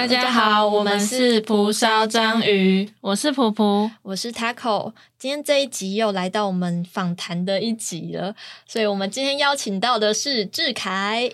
[0.00, 4.94] 大家好，我们是蒲烧章鱼，我是蒲蒲，我是 Taco。
[5.18, 8.34] 今天这一集又来到我们访谈的一集了，
[8.66, 11.30] 所以我们今天邀请到的是志凯，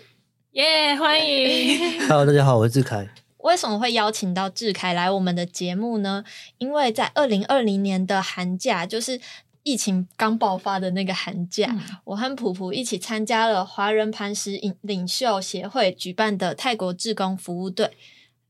[0.50, 2.00] 耶，欢迎。
[2.10, 3.08] Hello，大家好，我是志凯。
[3.38, 6.24] 为什么会邀请到志凯来我们的节目呢？
[6.58, 9.20] 因为在二零二零年的寒假，就是
[9.62, 17.92] 疫情刚爆发的那个寒假，我和普普一起参加了华人磐石领领袖协会举办的泰国志工服务队。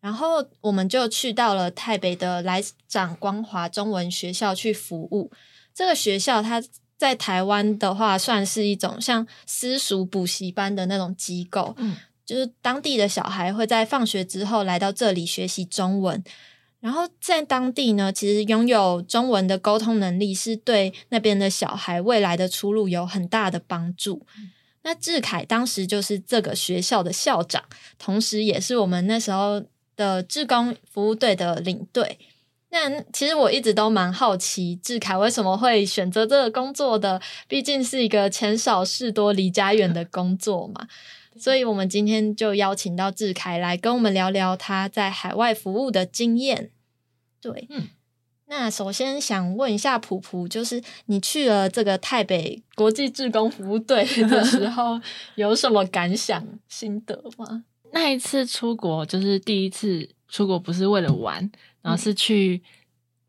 [0.06, 5.32] 然后我们就去到了台北的来长光华中文学校去服务。
[5.74, 6.62] 这个学校它
[6.96, 11.74] 在台湾的话，算是一种像私塾补习班的那种机构。
[11.79, 16.23] 嗯，就是当地的小孩会在放学之后来到这里学习中文。
[16.79, 24.24] 然后在当地呢，其实拥有中文的沟通能力，是对那边的小孩未来的出路有很大的帮助。
[24.85, 27.65] 那志凯当时就是这个学校的校长，
[27.98, 29.65] 同时也是我们那时候。
[29.96, 32.18] 的志工服务队的领队，
[32.70, 40.86] 那其实我一直都蛮好奇志凯为什么会选择这个工作的，毕竟是一个钱少事多、离家远的工作嘛。
[41.38, 46.70] 所以，我们今天就邀请到志凯来跟我们聊聊他在海外服务的经验。
[47.42, 47.88] 对，嗯，
[48.46, 54.98] 那首先想问一下普普，就是你去了这个台北国际志工服务队的时候，
[55.36, 57.64] 有什么感想、心得吗？
[57.92, 61.51] 那一次出国就是第一次出国，不是为了玩，
[61.82, 62.62] 然后是去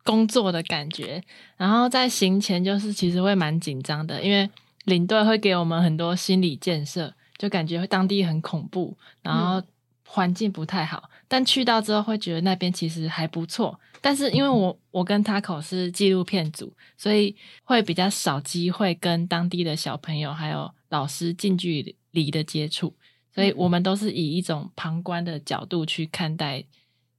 [0.03, 1.23] 工作的感觉。
[1.55, 4.49] 然后在行前就是其实会蛮紧张的，因为
[4.85, 9.61] 领队会给我们很多心理建设，就感觉当地很恐怖，然后
[10.05, 11.09] 环境不太好。
[11.27, 13.79] 但去到之后会觉得那边其实还不错。
[13.99, 22.95] 但是因为我我跟 Taco 是纪录片组，所以会比较少机会跟当地的小朋友还有老师近距离的接触。
[23.37, 26.63] 所以我们都是以一种旁观的角度去看待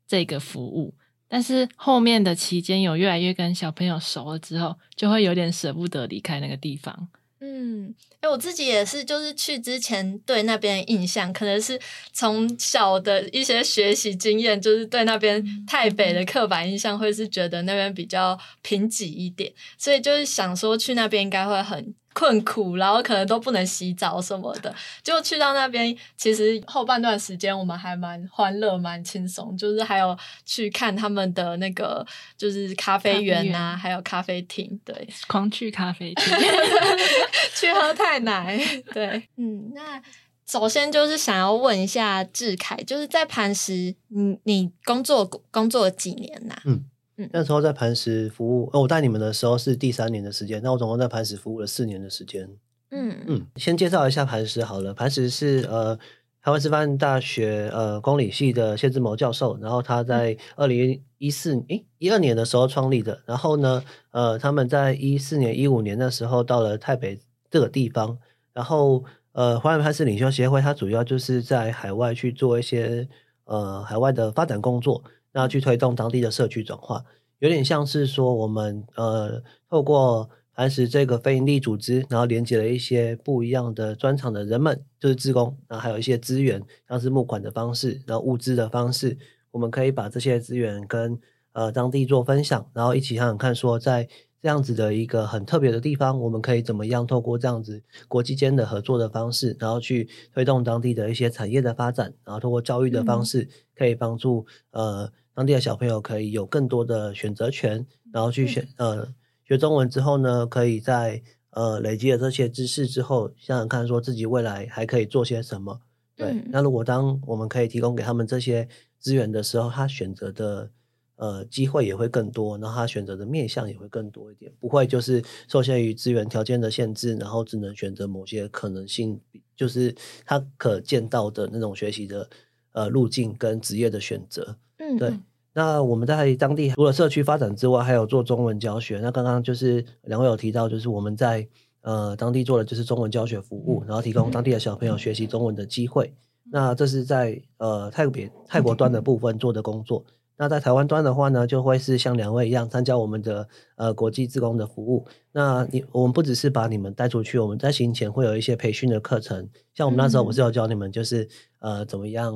[0.04, 0.92] 这个服务，
[1.28, 7.06] 但是后面的期间有越来越跟小朋友熟了之后，就会有点舍不得离开那个地方。
[7.38, 11.80] 嗯，哎，我自己也是，就是去之前对那边印象，可能是
[12.12, 21.94] 从小的一些学习经验，就是对那边台北的刻板印象，会是觉得那边比较贫瘠一点，所以就是想说去那边应该会很。
[22.18, 24.74] 困苦，然后可能都不能洗澡什么的，
[25.04, 25.96] 就去到那边。
[26.16, 32.04] 其实后半段时间我们还蛮欢乐、蛮轻松，就是还有去看他们的那个
[32.36, 36.24] 就是咖啡园啊，还有咖啡厅，对，狂去咖啡厅，
[37.54, 38.58] 去喝太奶。
[38.92, 40.02] 对，嗯，那
[40.44, 46.56] 首先就是想要问一下志凯，就是在磐石，你你工作工作几年呐？
[46.64, 46.84] 嗯。
[47.32, 52.48] 那时候在磐石服务，哦，我带你们的时候是第三年的时间，那我总共在磐石服务了四年的时间。
[52.90, 55.96] 嗯嗯，先介绍一下磐石好了，磐石是呃
[56.40, 67.18] 台湾师范大学呃公理系的谢志谋教授，然后他在二零一四诶一二年的时候创立的，然后呢呃他们在一四年一五年的时候到了台北
[67.50, 68.16] 这个地方，
[68.52, 73.08] 然后呃华人磐石领袖协会，它主要就是在海外去做一些
[73.44, 75.02] 呃海外的发展工作。
[75.32, 77.04] 那去推动当地的社区转化，
[77.38, 89.16] 有点像是说我们呃透过磐石这个非营利组织，然后连接了一些不一样的专场的人们，就是志工，然后还有一些资源，像是募款的方式，然后物资的方式，
[89.52, 91.16] 我们可以把这些资源跟
[91.52, 94.08] 呃当地做分享，然后一起想想看，说在
[94.40, 105.10] 这样子的一个很特别的地方，我们可以怎么样透过这样子国际间的合作的方式，然后去推动当地的一些产业的发展，然后通过教育的方式，可以帮助呃。
[105.34, 109.06] 当地的小朋友可以有更多的选择权，然后去选呃
[109.44, 115.80] 学中文之后呢，可以在呃累积了这些知识之后，想想看说自己未来还可以做些什么。
[116.16, 118.68] 对，那如果当我们可以提供给他们这些
[118.98, 120.72] 资源的时候，他选择的
[121.18, 129.20] 呃机会也会更多，然后他选择的面向也会更多一点，不会就是受限于资源条件的限制，然后只能选择某些可能性，
[129.56, 129.94] 就是
[130.24, 132.30] 他可见到的那种学习的
[132.72, 134.56] 呃路径跟职业的选择。
[134.78, 135.12] 嗯，对。
[135.54, 139.00] 那我们在当地除了社区发展之外，还有做中文教学。
[139.00, 141.48] 那刚刚就是两位有提到，就是我们在
[141.80, 146.14] 呃当地做的就是中文教学服务，然后提供当地的小朋友学习中文的机会。
[146.44, 150.04] 那这是在呃泰国泰国端的部分做的工作。
[150.38, 153.46] 那在台湾端的话呢，就会是像两位一样参加我们的
[153.76, 155.06] 呃国际自工的服务。
[155.32, 159.46] 那你我们不只是把你们带出去，我们在行前会有一些培训的课程。
[159.74, 162.32] 像我们那时候，不是有教你们，就是呃怎么样。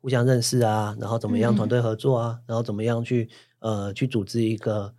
[0.00, 3.28] 互相认识啊，然后怎么样团队合作啊，然后怎么样去
[3.58, 4.94] 呃去组织一个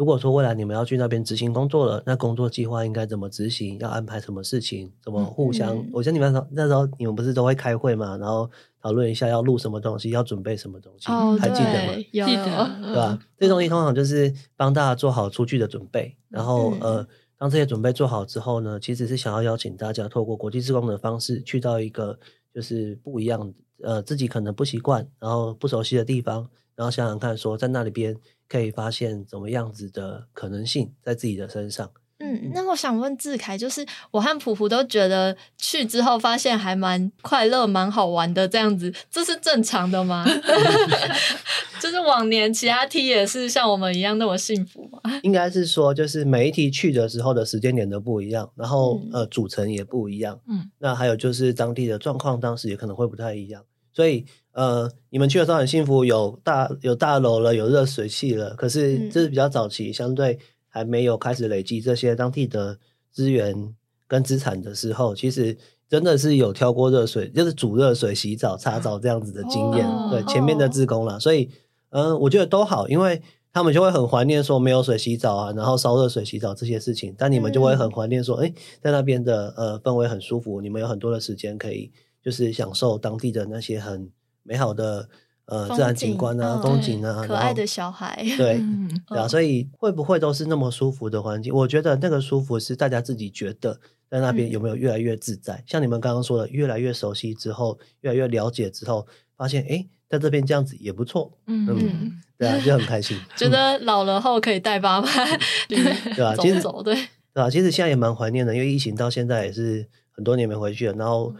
[0.00, 3.78] 如果说未来你们要去那边执行工作了，那工作计划应该怎么执行？
[3.80, 4.90] 要安排什么事情？
[5.04, 5.76] 怎么互相？
[5.92, 8.16] 我得你们那时候你们不是都会开会嘛？
[8.16, 8.50] 然后
[8.80, 11.06] 讨论一下要录什么东西，要准备什么东西，
[11.38, 11.92] 还记得吗？
[12.10, 13.18] 记得，对吧？
[13.36, 16.16] 这东西通常就是帮大家做好出去的准备。
[16.30, 17.06] 然后呃，
[17.36, 22.18] 当这些准备做好之后呢，其实是想要邀请大家透过国际志工的方式，去到一个
[22.54, 23.52] 就是不一样
[23.82, 28.16] 呃自己可能不习惯，然后不熟悉的地方，然后想想看说在那里边。
[28.50, 31.90] 可以发现怎么样子的可能性在自己的身上。
[32.22, 40.26] 嗯，那我想问志凯，就是我和普普都觉得去之后发现还蛮快乐、蛮好玩的，这样子，这是正常的吗？
[41.80, 45.00] 就是往年其他梯也是像我们一样那么幸福吗？
[45.24, 50.38] 应该是说，就是每一题去的时候的时间点都不一样，然后呃组成也不一样。
[50.46, 53.64] 嗯，那还有就是当地的状况，当时也可能会不太一样，
[54.00, 54.24] 所以。
[54.52, 58.50] 呃，你们去的时候很幸福，有大有大楼了，有热水器了。
[58.56, 62.76] 可是这是比较早期，相对还没有开始累积这些当地的
[63.12, 63.72] 资源
[64.08, 65.56] 跟资产的时候，其实
[65.88, 69.86] 真的是有挑过热水，就是煮热水、洗澡、擦澡这样子的经验。
[70.10, 71.48] 对前面的自工了，所以
[71.90, 77.14] 嗯，我觉得都好，因为他们就会很怀念说没有水洗澡啊，然后烧热水洗澡这些事情。
[77.16, 78.52] 但你们就会很怀念说，哎，
[78.82, 84.10] 在那边的呃氛围很舒服，你们有很多的时间可以就是享受当地的那些很。
[84.42, 85.06] 美好的
[85.44, 88.58] 呃自然景观啊，风景啊，可爱的小孩， 对，
[89.06, 91.54] 对啊，所以会不会都是那么舒服的环境？
[91.54, 93.78] 我觉得那个舒服是大家自己觉得
[94.10, 95.62] 在那边有没有越来越自在？
[95.66, 99.06] 像你们刚刚说的，越来越熟悉之后，越来越了解之后，
[99.36, 105.06] 发现哎，在这边这样子也不错，嗯，对啊，就很开心， 觉得老了后可以带爸妈，
[105.68, 106.34] 对吧？
[106.40, 106.94] 其实对，
[107.34, 111.34] 对啊，其实现在也蛮怀念的，因为疫情到现在也是很多年没回去了，然后。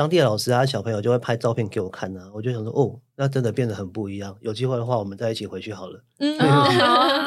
[0.00, 4.34] 当地的老师啊，小朋友就会拍照片给我看啊，我就想说，哦，那真的变得很不一样。
[4.40, 6.02] 有机会的话，我们再一起回去好了。
[6.16, 6.38] 嗯，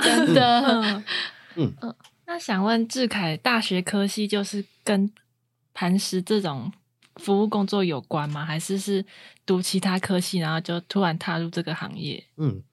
[0.01, 1.03] 真的。
[1.55, 5.07] 嗯嗯，那想问志凯，大学科系就是跟
[5.71, 6.71] 磐石这种
[7.17, 8.43] 服务工作有关吗？
[8.43, 9.05] 还是是
[9.45, 12.23] 读其他科系，然后就突然踏入这个行业？
[12.37, 12.63] 嗯，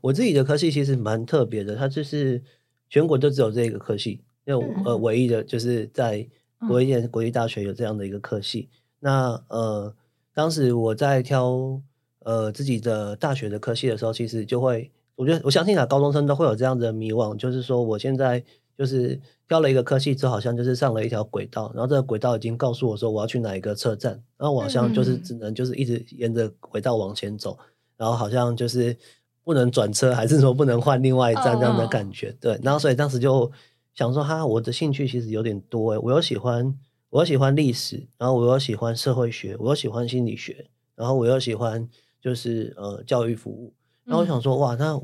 [0.00, 2.42] 我自己的科系其实蛮特别的，它就是
[2.90, 6.26] 全国就只有这个科系，因为呃，唯一的就是在
[6.66, 8.68] 国立国立大学有这样的一个科系。
[9.04, 9.94] 那呃，
[10.32, 11.78] 当时我在挑
[12.20, 18.42] 呃自己的大学的科系的时候，其实就会，我觉得我相信啊，高中生都会有这样的迷惘，就是说我现在
[18.78, 27.58] 就是挑了一个科系之后，好像就是上了一条轨道，然后这个轨道已经告诉我说我要去哪一个车站，然后我好像就是只能就是一直沿着轨道往前走，
[27.98, 28.96] 然后好像就是
[29.44, 33.52] 不能转车，还是说不能换另外一站这样的感觉，对，然后所以当时就
[33.94, 36.74] 想说哈，我的兴趣其实有点多诶，我又喜欢。
[37.14, 40.66] 我喜欢历史，然后我又喜欢社会学，我又喜欢心理学，
[40.96, 41.88] 然后我又喜欢
[42.20, 43.72] 就是呃教育服务。
[44.02, 45.00] 然后我想说，哇，那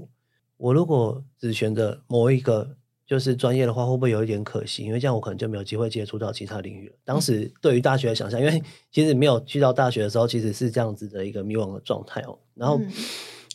[0.57, 2.77] 我如果只选择某一个
[3.07, 4.85] 就是专业的话，会不会有一点可惜？
[4.85, 6.97] 因为这样我可能就没有机会接触到其他领域了。
[7.05, 8.61] 当时对于大学的想象，因为
[8.91, 12.37] 其实没有去到大学的时候，其实是这样子的一个迷惘的状态哦。
[12.55, 12.81] 然后，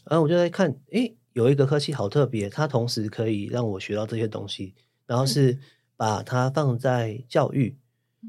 [0.06, 4.74] 然后我就在看，诶，有一个科系好特别，它同时可以让我学到这些东西，
[5.06, 5.60] 然后是
[5.98, 7.76] 把它放在教育。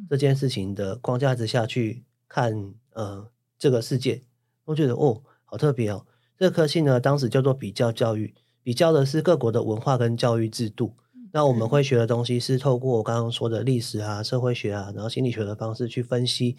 [0.09, 3.29] 这件事情的框架之下去看，呃，
[3.59, 4.23] 这个世界，
[4.65, 6.07] 我觉得哦，好特别哦。
[6.39, 10.95] 这科系呢，当时叫做比较教育，比较的是各国的文化跟教育制度。
[11.33, 16.57] 那我们会学的东西是透过我刚刚说的历史啊、社会学啊，然后心理学的方式去分析，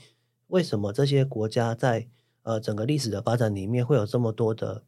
[0.47, 2.07] 为什么这些国家在
[2.43, 4.83] 呃整个历史的发展里面会有这么多的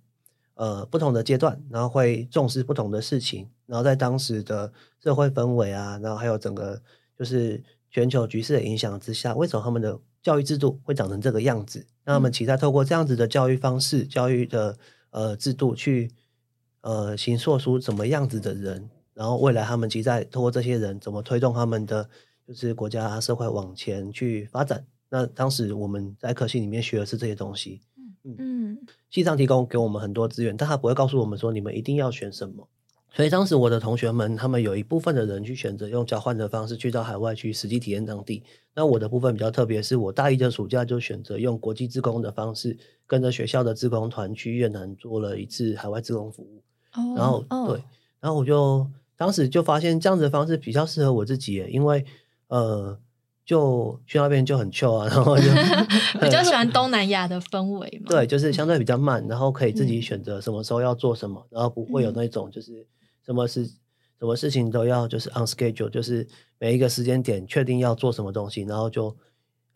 [0.55, 6.81] 呃不同的阶段，然后会重视不同的事情，然后在当时的社会氛围啊，然后还有整个
[7.17, 7.63] 就是。
[7.89, 11.85] 全球局势的影响之下，为什么他们的教育制度会长成这个样子？
[12.05, 14.77] 那他们期待透过这样子的教育方式、教育的
[15.11, 16.11] 呃制度去
[16.81, 22.09] 呃形塑出怎么样子的人，然后未来他们期待透过这些人怎么推动他们的
[22.47, 24.85] 就是国家社会往前去发展？
[25.09, 27.81] 那当时我们在科系里面学的是这些东西，
[28.23, 28.77] 嗯嗯，
[29.09, 32.67] 系上提供给我们很多资源，但他不会告诉我们说你们一定要选什么。
[33.11, 38.43] 所以当时我的同学们，他们有一部分的人去选择用交换的方式去到海外去实际体验当地。
[38.75, 46.61] 那我的部分比较特别，是我大一的暑假就选择用国际自工的方式，跟着学校的自工团去越南做了一次海外自工服务。
[46.93, 47.83] 哦然后对，
[48.21, 48.87] 然后我就
[49.17, 52.05] 当时就发现这样子的方式比较适合我自己，因为
[52.47, 52.97] 呃，
[53.43, 55.43] 就去那边就很 chill 啊，然后就
[56.21, 58.11] 比较喜欢东南亚的氛围嘛。
[58.11, 62.85] 对，就是相对比较慢，然后可以自己选择什么时候要做什么，然后不会有那种就是。
[63.29, 69.15] 什么事，什么事情都要就是 on schedule，就是每一个时间点确定要做什么东西，然后就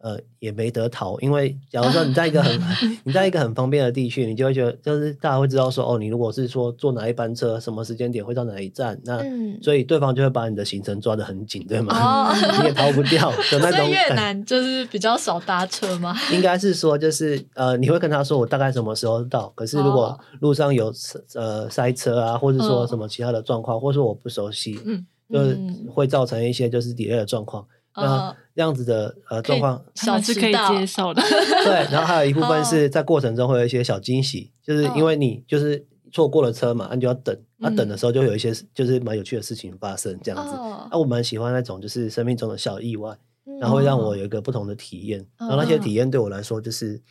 [0.03, 2.60] 呃，也没得逃，因为假如说你在一个很
[3.05, 9.24] 你在一个很方便的地区，你就会觉得就是大家会知道说，哦，你如果是说坐哪一班车，什么时间点会到哪一站，那
[9.62, 12.36] 所以对方就会把你的行程抓得很紧，对吗？
[12.60, 13.89] 你也逃不掉的那 种。
[13.89, 16.13] 越南就是比较少搭车吗？
[16.33, 20.93] 应该是说，就是呃，你会跟他说我大概什么时候到，可是如果路上有
[21.36, 25.57] 呃塞车啊，或者说什么其他的状况，或者说我不熟悉，嗯，就是
[25.89, 27.65] 会造成一些就是 delay 的状况。
[27.95, 31.21] 那这样子的呃状况，小是可以接受的。
[31.65, 40.53] 对，然后还有一部分是在过程中会有一些小惊喜，就是因为你就是错过了车嘛，那就要等，那等的时候就有一些就是蛮有趣的事情发生，这样子。
[40.91, 43.15] 那我蛮喜欢那种就是生命中的小意外，
[43.59, 47.01] 然后让我有一个不同的体验，然后那些体验对我来说就是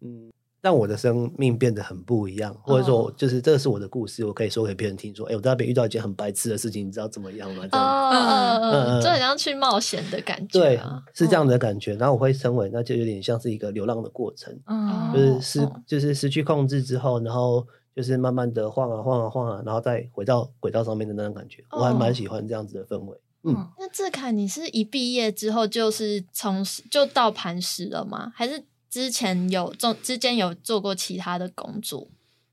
[0.00, 0.30] 嗯。
[0.66, 7.62] 让我的生命变得很不一样，或者说，就是这个是我的故事，我可以说给别人听，说，哎，我在那边遇到一件很白痴的事情，你知道怎么样吗？
[7.70, 10.80] 哦，嗯嗯，就很像去冒险的感觉，对，
[11.14, 11.94] 是这样的感觉。
[11.94, 23.16] 然后我会称为，那就有点像是一个流浪的过程，嗯就是失，就是失去控制之后，然后就是慢慢的晃啊晃啊晃啊，然后再回到轨道上面的那种感觉，我还蛮喜欢这样子的氛围。
[23.44, 28.32] 嗯，那志凯，你是一毕业之后就是从就到磐石了吗？
[28.34, 28.64] 还是？
[28.96, 32.08] 之前有做，之间有做过其他的工作。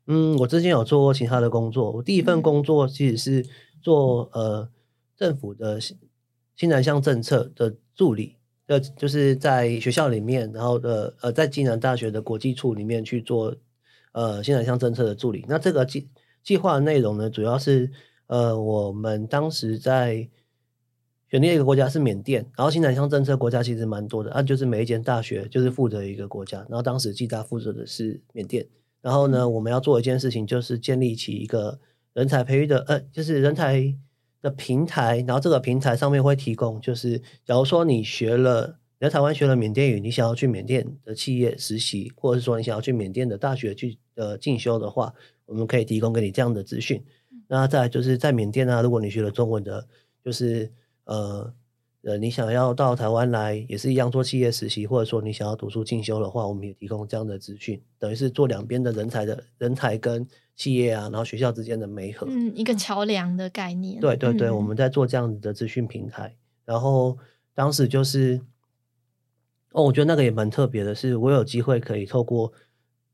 [0.08, 1.90] 嗯，我之前有做过其他的工作。
[1.90, 3.46] 我第一份工作其实是
[3.82, 4.68] 做呃
[5.16, 5.98] 政府的新
[6.58, 8.36] 新南向政策的助理，
[8.68, 13.56] 呃，就是在学校里面，然后呃呃在暨南大学的国际处里面去做
[14.12, 15.46] 呃新南向政策的助理。
[15.48, 16.10] 那这个计
[16.44, 17.90] 计划内容呢，主要是
[18.28, 20.28] 呃我们当时在。
[21.34, 28.64] 选定一个国家是缅甸，然后新南向政策国家其实蛮多的，啊，就是每一间大学就是负责一个国家，然后当时暨大负责的是缅甸，
[29.02, 31.80] 然后呢，我们要做一件事情，就是建立起一个
[32.14, 33.96] 人才培育的，呃，就是人才
[34.44, 45.12] 的平台，然后这个平台上面会提供，就是假如说你学了你在台湾学了缅甸语，你想要去缅甸的企业实习，或者是说你想要去缅甸的大学去呃进修的话，
[45.48, 47.04] 我们可以提供给你这样的资讯。
[47.48, 49.88] 那再就是在缅甸啊，如果你学了中文的，
[50.24, 50.72] 就是
[51.06, 51.54] 呃
[52.04, 64.02] 呃，你想要到台湾来也是一样做企业实习，或者说你想要读书进修的话，我们也提供这样的资讯，等于是做两边的人才的人才跟企业啊，然后学校之间的媒合，嗯，一个桥梁的概念。
[64.02, 67.18] 对对对，我们在做这样子的资讯平台，然后
[67.54, 68.42] 当时就是
[69.72, 72.52] 哦，我觉得那个也蛮特别的，是我有机会可以透过。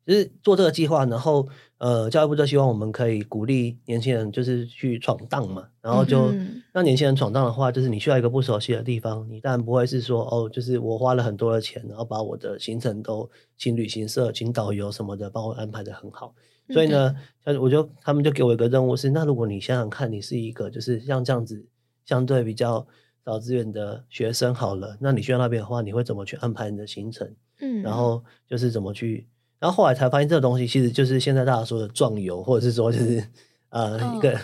[0.05, 5.67] 就是做这个计划，然后呃，教育部就希望我们可以鼓励年轻人，就是去闯荡嘛。
[5.81, 6.33] 然后就
[6.73, 16.33] 让年轻人闯荡的话，就是你需要一个不熟悉的地方，你当然不会是说哦，就是我花了很多的钱，然后把我的行程都请旅行社、请导游什么的帮我安排的很好。
[16.71, 17.15] 所以呢，
[17.45, 21.65] 像我就他们就给我一个任务是，那如果你想想看，你是一个就是像这样子
[22.05, 22.85] 相对比较
[23.23, 27.31] 少资源的学生好了，那你去到那边的话，你会怎么去安排你的行程？
[27.61, 29.27] 嗯，然后就是怎么去。
[29.59, 33.21] 然后后来才发现，这个东西其实就是现在大家说的壮游，或者是说就是
[33.69, 34.39] 呃一个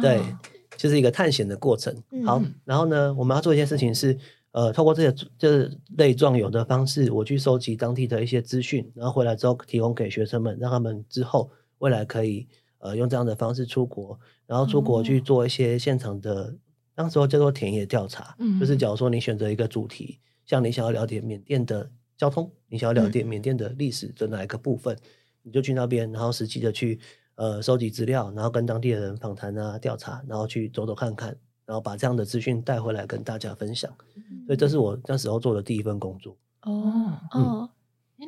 [0.00, 0.22] 对，
[0.76, 1.92] 就是一个探险的过程。
[2.24, 4.16] 好，然后呢，我们要做一件事情是，
[4.52, 12.46] 呃，透过这些就是类壮游的方式，我去收集当地的一些资讯，然后回来之后提供给学生们，让他们之后未来可以
[12.78, 16.54] 呃用这样的方式出国，然后出国去做一些现场的，
[16.94, 21.90] 当时候叫做田野调查，就是假如说你选择一个主题，像你想要了解缅甸的。
[22.20, 24.94] 交通，你想要了解缅甸的历史的哪一个部分，
[25.40, 27.00] 你就去那边，然后实际的去
[27.36, 31.34] 呃收集资料，然后跟当地的人访谈啊、调查，然后去走走看看，
[31.64, 33.90] 然后把这样的资讯带回来跟大家分享。
[34.44, 36.36] 所以这是我那时候做的第一份工作。
[36.60, 37.70] 哦哦，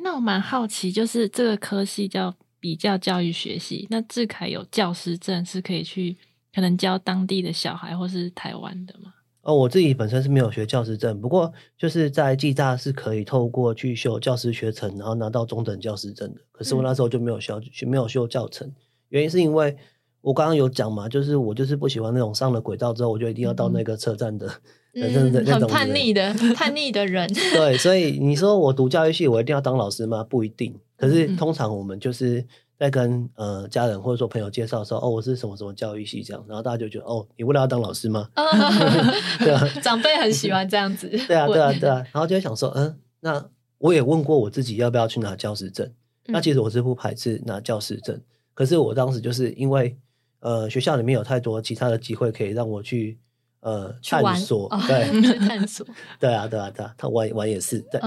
[0.01, 6.17] 那我蛮好奇，就是这个科系叫比较教育学系，那志凯有教师证是可以去
[6.51, 9.12] 可能教当地的小孩或是台湾的吗？
[9.43, 16.39] 哦，我自己本身是没有学教师证，不过就是在暨大是可以透过去修教师学程，然后拿到中等教师证的。
[16.51, 18.71] 可是我那时候就没有修，没有修教程，
[19.09, 19.75] 原因是因为
[20.21, 24.49] 我刚刚有讲嘛，就是我就是不喜欢那种上了轨道之后，我就一定要到那个车站的，
[24.93, 27.27] 嗯，很叛逆的 叛逆的人。
[27.53, 30.23] 对，所以你说我读教育系，我一定要当老师吗？
[30.23, 30.73] 不一定。
[30.95, 32.45] 可是通常我们就是。
[32.77, 38.29] 在跟呃家人或者说朋友介绍说，哦，我是什么什么教育系这样，然后大家就觉得，哦，你为了要当老师吗？
[39.39, 41.07] 对啊，长辈很喜欢这样子。
[41.27, 43.45] 对啊，对啊，对啊，然后就会想说，嗯，那
[43.77, 45.91] 我也问过我自己要不要去拿教师证，
[46.27, 48.19] 那其实我是不排斥拿教师证，
[48.53, 49.97] 可是我当时就是因为
[50.39, 53.17] 呃学校里面有太多其他的机会可以让我去。
[53.63, 55.87] 呃，探索对，探索
[56.19, 58.01] 对啊，对啊，对啊，他玩玩也是对，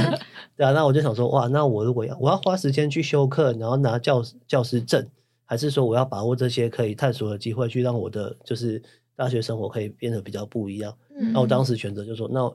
[0.56, 0.72] 对啊。
[0.72, 5.06] 那我就想说，哇，那我如果要我要花时间去修课，然后拿教教师证，
[5.44, 8.82] 还是说我要把握这些可以探索的机会，去让我的就是
[9.14, 10.96] 大学生活可以变得比较不一样？
[11.34, 12.50] 那我当时选择就说，那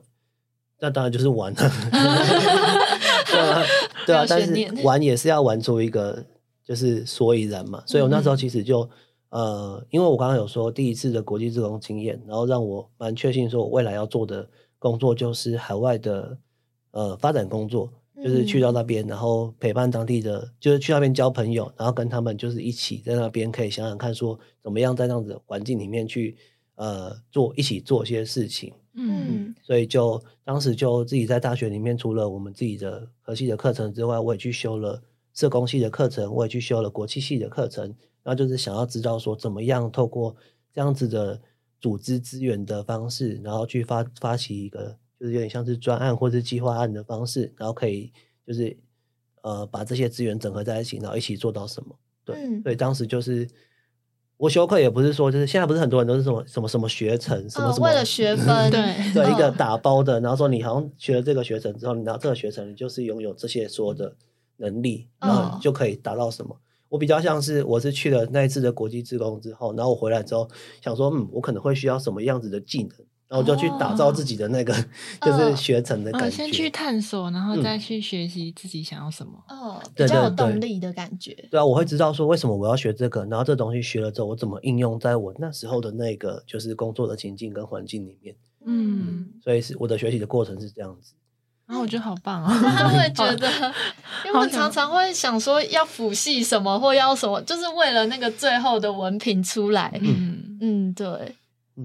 [0.80, 1.58] 那当然就是玩了。
[3.30, 3.62] 对啊，
[4.04, 6.24] 对啊，但是玩也是要玩出一个
[6.64, 7.80] 就是所以然嘛。
[7.86, 8.88] 所以我那时候其实就
[9.30, 16.38] 呃，因为我刚刚有说第一次的国际职工经验，然后让我蛮确信说我未来要做的工作就是海外的
[16.92, 17.92] 呃发展工作，
[18.24, 26.36] 就是去到那边，然后陪伴当地的，就是去那边交朋友，然后跟他们就是一起在那边可以想想看说怎么样在这样子环境里面去
[26.76, 28.72] 呃做一起做一些事情。
[28.94, 35.00] 嗯，所以就当时就自己在大学里面，除了我们自己的科系的课程之外，我也去修了
[35.32, 37.94] 社工系的课程，我也去修了国际系的课程。
[38.22, 40.34] 然后就是想要知道说，怎么样透过
[40.72, 41.40] 这样子的
[41.80, 48.12] 组织资源的方式，然后去发发起一个，就是有点像是专案或者计划案的方式，然后可以
[48.46, 48.76] 就是
[49.42, 51.98] 呃把这些资源整合在一起，然后一起做到什么？
[52.24, 53.48] 对，所以当时就是。
[54.40, 64.14] 我修课也不是说，就是现在不是很多人都是什么什么什么学程，什么什么为了学分，对，对一个打包的，然后说你好像学了这个学程之后，你拿这个学程，你就是拥有这些所有的
[64.58, 66.56] 能力，然后就可以达到什么。
[66.88, 70.48] 我比较像是我是去了那一次的国际职工之后，然后我回来之后
[70.82, 72.90] 想说，嗯，我可能会需要什么样子的技能。
[73.30, 74.72] 然后就去打造自己的那个，
[75.20, 76.30] 就是学成的感觉。
[76.30, 79.32] 先去探索，然后再去学习自己想要什么。
[79.50, 81.34] 哦，比较有动力的感觉。
[81.50, 88.34] 对啊，我会知道说为什么我要学这个，然后这东西学了之后，我怎么应用在我那时候的那个就是工作的情境跟环境里面。
[88.64, 91.12] 嗯，所以是我的学习的过程是这样子。
[91.68, 92.48] 然后我觉得好棒啊！
[92.76, 93.46] 他会觉得，
[94.24, 99.92] 因为我常常会想说要辅系什么或要什么，就是为了那个最后的文凭出来。
[100.02, 101.06] 嗯嗯，对。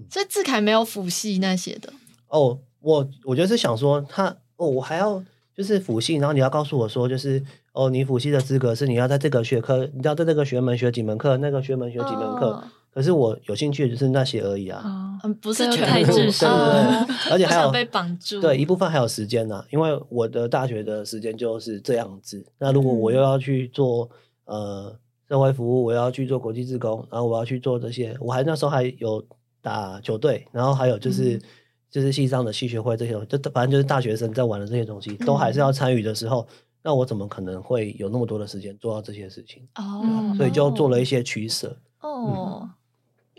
[0.10, 1.92] 所以志凯没有辅系那些的
[2.30, 5.22] 哦，我我觉得是想说他哦，我还要
[5.56, 12.64] 就是辅系，然后你要告诉我说，就是哦，你辅系的资格是你要在这个学科，你要在这个学门学几门课，那个学门学几门课。
[12.94, 14.84] 可是我有兴趣的就是那些而已啊，
[15.24, 22.46] 嗯，不是全部，对对对，而且还有被绑住，对一部分还有时间呢，因为我的大学的时间就是这样子。
[22.60, 24.10] 那如果我又要去做
[24.46, 24.96] 呃
[25.28, 29.26] 社会服务，我要去做国际志工，然后我要去做这些，我还那时候还有。
[29.66, 31.42] 打球队，然后还有就是
[31.90, 36.46] 就是系上的系学会这些，就反正就是大学生在玩的这些东西，都还是要参与的时候，
[36.84, 39.66] 那我怎么可能会有那么多的时间做到这些事情？
[39.76, 41.74] 哦，所以就做了一些取舍。
[42.02, 42.70] 哦，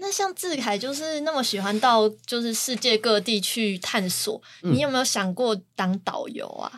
[0.04, 6.70] 那像志凯就是那么喜欢到就是世界各地去探索，你有没有想过当导游啊？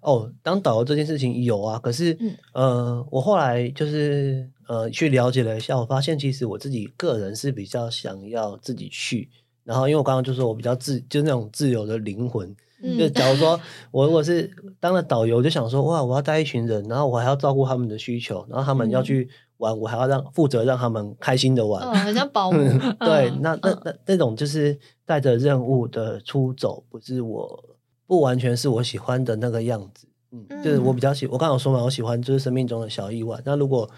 [0.00, 2.18] 哦，当导游这件事情有啊，可是
[2.54, 4.48] 呃，我后来就是。
[4.68, 9.28] 呃，去了解了一下，我发现其实我自己个人是比较想要自己去。
[9.64, 12.56] 然后，因为我刚刚就说我比较自，就是那种自由的灵魂。
[12.98, 19.28] 就假如说 我如果是当了导游，就想说哇，我要带一群人，然后我还要照顾他们的需求，然后他们要去
[19.62, 22.58] 玩，我还要让负责让他们开心的玩，很像保姆。
[22.98, 27.64] 对，那那那那种就是带着任务的出走，不是我
[28.06, 30.08] 不完全是我喜欢的那个样子。
[30.32, 33.40] 嗯，就是我比较喜，我刚刚说嘛，我喜欢就是生命中的小意外。
[33.44, 33.88] 那如果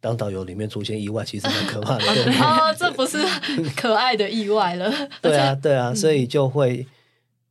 [0.00, 2.04] 当导游里面出现意外，其实很可怕的。
[2.42, 3.18] 哦，这不是
[3.76, 4.90] 可爱的意外了。
[5.22, 6.86] 对啊，对啊，所以就会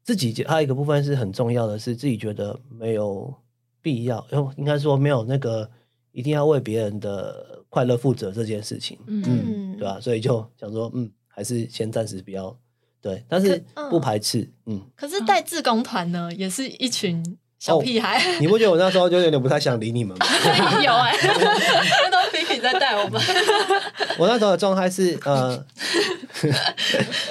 [0.04, 3.34] 自己还有一个部分是很重要的，是自己觉得没有
[3.82, 4.26] 必要，
[4.58, 5.70] 应该说没有那个
[6.14, 8.98] 一定要为别人的快乐负责这件事情。
[9.08, 10.00] 嗯，对吧？
[10.00, 12.58] 所以就想说，嗯，还是先暂时不要。
[13.02, 14.50] 对，但是不排斥。
[14.68, 17.22] 嗯，可是带志工团呢，也是一群。
[17.60, 20.26] 小屁孩，你不觉得我那时候就有点不太想理你们吗？
[20.84, 23.22] 有哎， 那都皮皮在带我们。
[24.20, 25.66] 我那时候的状态是呃，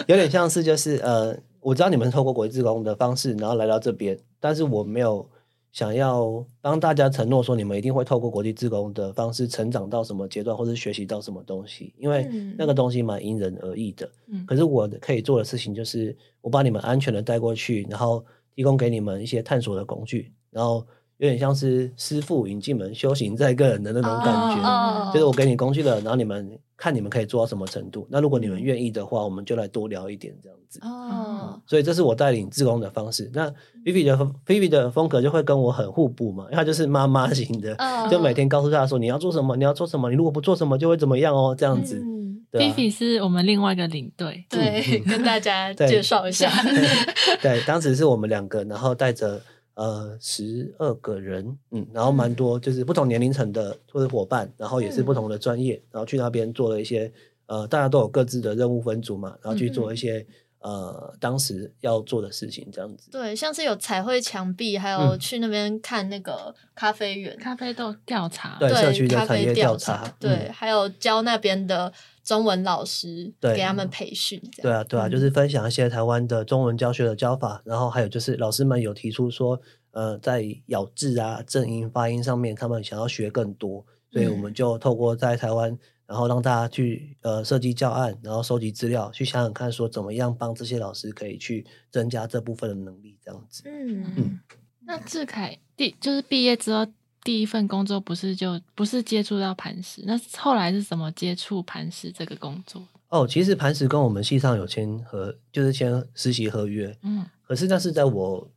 [0.06, 5.28] 有点像是就是呃，我知道你们透过国际自工的方式，然后来到这边，但是我没有
[5.72, 14.08] 想要帮大家承诺说你们一定会透过国际自工的方式成长到什么阶段，或者学习到什么东西，因为那个东西蛮因人而异的。
[14.28, 18.24] 嗯，可是我可以做的事情就是，我把你们安全的带过去，然后。
[18.54, 20.86] 提供给你们一些探索的工具，然后
[21.22, 25.12] 有点像是师傅引进门，修行在个人的那种感觉。
[25.12, 28.04] 就是我给你工具了，然后你们看你们可以做到什么程度。
[28.10, 30.80] 那如果你们愿意的话，我们就来多聊一点这样子。
[30.82, 33.30] 哦，所以这是我带领自工的方式。
[33.32, 33.48] 那
[33.84, 37.76] Vivi 的 Vivi 的风格就会跟我很互补嘛，因为他就是妈妈型的，
[38.10, 42.04] 就每天告诉他说你要做什么，你要做什么，你如果不做什么就会怎么样哦，这样子。
[42.50, 46.50] Vivi 是我们另外一个领队，对，跟大家介绍一下。
[47.40, 49.40] 对，当时是我们两个，然后带着
[49.74, 57.12] 呃十二个人，嗯，然后蛮多就是不同年龄层的或者伙伴，然后也是不同的专业，然后去那边做了一些
[57.46, 60.24] 呃，大家都有各自的任务分组嘛，然后去做一些
[60.62, 74.40] 呃，当时要做的事情这样子，对，像是有彩绘墙壁，还有去那边看那个咖啡园、咖啡豆调查，对社区的咖啡调查，对，还有教那边的中文老师，给他们培训。
[74.62, 85.76] 对啊，对啊，就是分享一些台湾的中文教学的教法，然后还有就是老师们有提出说，呃，在咬字啊、正音、发音上面，他们想要学更多，所以我们就透过在台湾。
[86.06, 93.62] 然后让大家去呃设计教案，然后收集资料，去想想看说怎么样帮这些老师可以去增加这部分的能力，这样子。
[93.66, 94.40] 嗯嗯。
[94.80, 96.86] 那志凯第就是毕业之后
[97.22, 102.82] 第一份工作不是就不是接触到磐石，那后来是怎么接触磐石这个工作？
[103.08, 106.96] 哦，其实磐石跟我们系上有签合，就是签实习合约。
[107.02, 107.24] 嗯。
[107.42, 108.50] 可是那是在我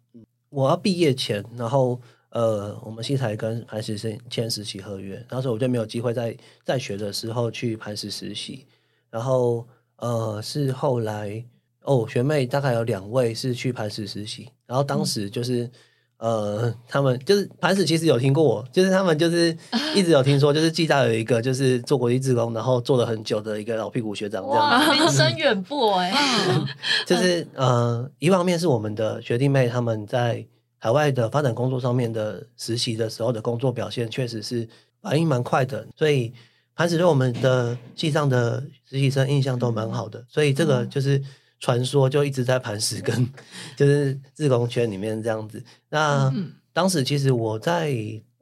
[0.50, 2.02] 我要毕业前，然后。
[2.36, 8.66] 呃，我们西台跟磐石是签实习合约，当时我就没有机会在在学的时候去磐石实习。
[9.10, 11.42] 然后呃，是后来
[11.84, 14.50] 哦，学妹大概有两位是去磐石实习。
[14.66, 15.72] 然后当时就是
[16.18, 19.58] 呃，他们就是磐石其实有听过我，就是他们就是
[19.96, 26.12] 一直有听说，就是暨大有一个就是做国际志工，然后做了很久的一个老屁股学长，这样名声远播哎。
[27.08, 30.46] 就是呃，一方面是我们的学弟妹他们在。
[30.86, 34.70] 海外的发展工作上面的实习的时候的工作表现，确实是
[35.02, 36.32] 反应蛮快的，所以
[36.76, 41.20] 磐石对我们的系上的实习生印象都蛮好的，所以这个就是
[41.60, 43.28] 传说就一直在磐石跟
[43.76, 45.60] 就是自工圈里面这样子。
[45.90, 46.32] 那
[46.72, 47.92] 当时其实我在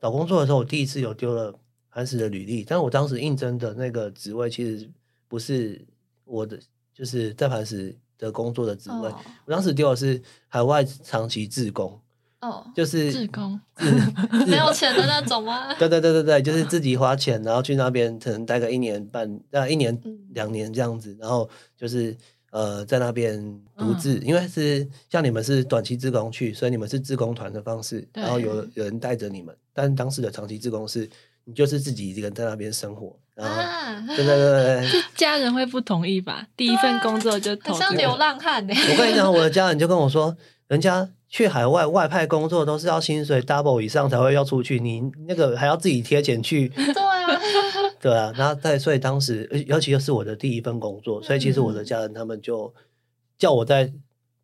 [0.01, 1.57] 找工作的时候，我第一次有丢了
[1.89, 4.89] 磐石的履历，但我当时应征的那个职位其实
[5.29, 5.81] 不是
[6.25, 6.59] 我的，
[6.93, 9.09] 就是在磐石的工作的职位，
[9.45, 11.97] 我当时丢的是海外长期自工。
[12.43, 13.57] 哦，就是自工，
[14.45, 15.73] 没有钱的那种吗？
[15.79, 19.97] 对对对对对，就是自己花钱，然后去那边可能待个一年半，呃，一年
[20.33, 22.13] 两年这样子，然后就是
[22.51, 23.41] 呃，在那边
[23.77, 31.09] 独自，因为是像你们是短期自工去，所以你们是自工团的方式，然后有有人带着你们，但当时的长期自工是，
[31.45, 33.55] 你就是自己一个人在那边生活，然后
[34.15, 36.45] 对对对对， 家人会不同意吧？
[36.57, 38.73] 第一份工作就投像流浪汉呢。
[38.91, 40.35] 我跟你讲，我的家人就跟我说，
[40.67, 41.09] 人家。
[41.33, 46.69] 去海外外派工作都是要薪水 double 以上才会要出去，你那个还要自己贴钱去。
[46.77, 47.41] 对啊，
[47.99, 52.71] 对啊，然后在所以当时，尤其又是我的第一份工作，所以其实我的家人他们就
[53.35, 53.91] 叫我再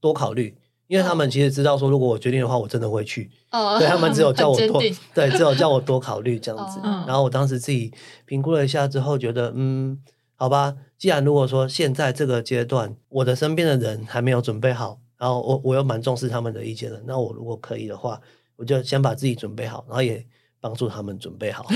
[0.02, 3.30] 多考虑，因为他们其实知道说，如果我决定的话，我真的会去。
[3.52, 4.82] 哦，对他们只有 叫我多，
[5.13, 6.80] 对，只有叫我多考虑这样子。
[7.06, 7.93] 然后我当时自己
[8.25, 10.02] 评估了一下之后，觉得嗯，
[10.36, 14.97] 好吧，既然如果说现在这个阶段，我的身边的人还没有准备好。
[15.20, 18.20] 然后我我又蛮重视他们的意见的，那我如果可以的话，
[18.56, 20.26] 我就先把自己准备好，然后也
[20.62, 21.66] 帮助他们准备好。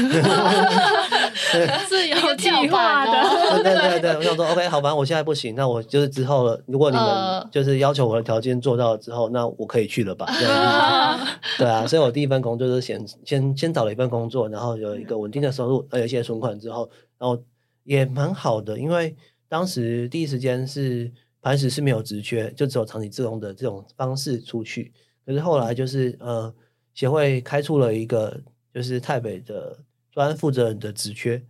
[1.87, 3.11] 是有计划的。
[3.61, 10.25] 对对对，我想说，OK，好吧，我现在不行，那我就是之后，如果你们就是要求我的条件做到了之后，那我可以去了吧？
[11.59, 17.37] 对啊，所以我第一份工作就是先先先找了一份工作，然后有一个稳定的收入，有一些存款之后，然后
[17.83, 19.15] 也蛮好的，因为
[19.49, 21.11] 当时第一时间是。
[21.43, 24.93] 磐石是没有职缺，就只有长期自工的这种方式出去。
[25.25, 26.51] 可是后来就是呃，
[26.93, 28.39] 协会开出了一个
[28.73, 29.77] 就是台北的
[30.09, 31.43] 专案负责人的职缺，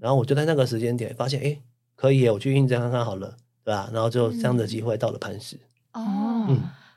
[0.00, 1.60] 然后我就在那个时间点发现，哎，
[1.94, 3.88] 可以，我去应征看看好了，对吧？
[3.92, 5.56] 然后就这样的机会到了磐石。
[5.92, 6.48] 哦，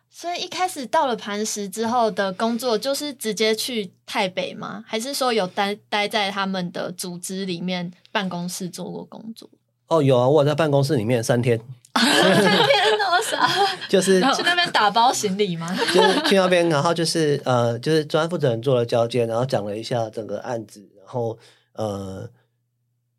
[0.10, 4.84] 所以一开始到了磐石之后的工作就是直接去台北吗？
[4.88, 9.48] 还是说有待待在他们的组织里面办公室做过工作？
[9.88, 11.62] 哦，有啊，我在办公室里面三天。
[12.00, 13.38] 三天多少？
[13.90, 15.74] 就是去那边打包行李吗？
[15.94, 21.38] 就是去那边，然后就是呃，就是专案负责人做了交接，然后讲了一下整个案子，然后
[21.74, 22.30] 呃，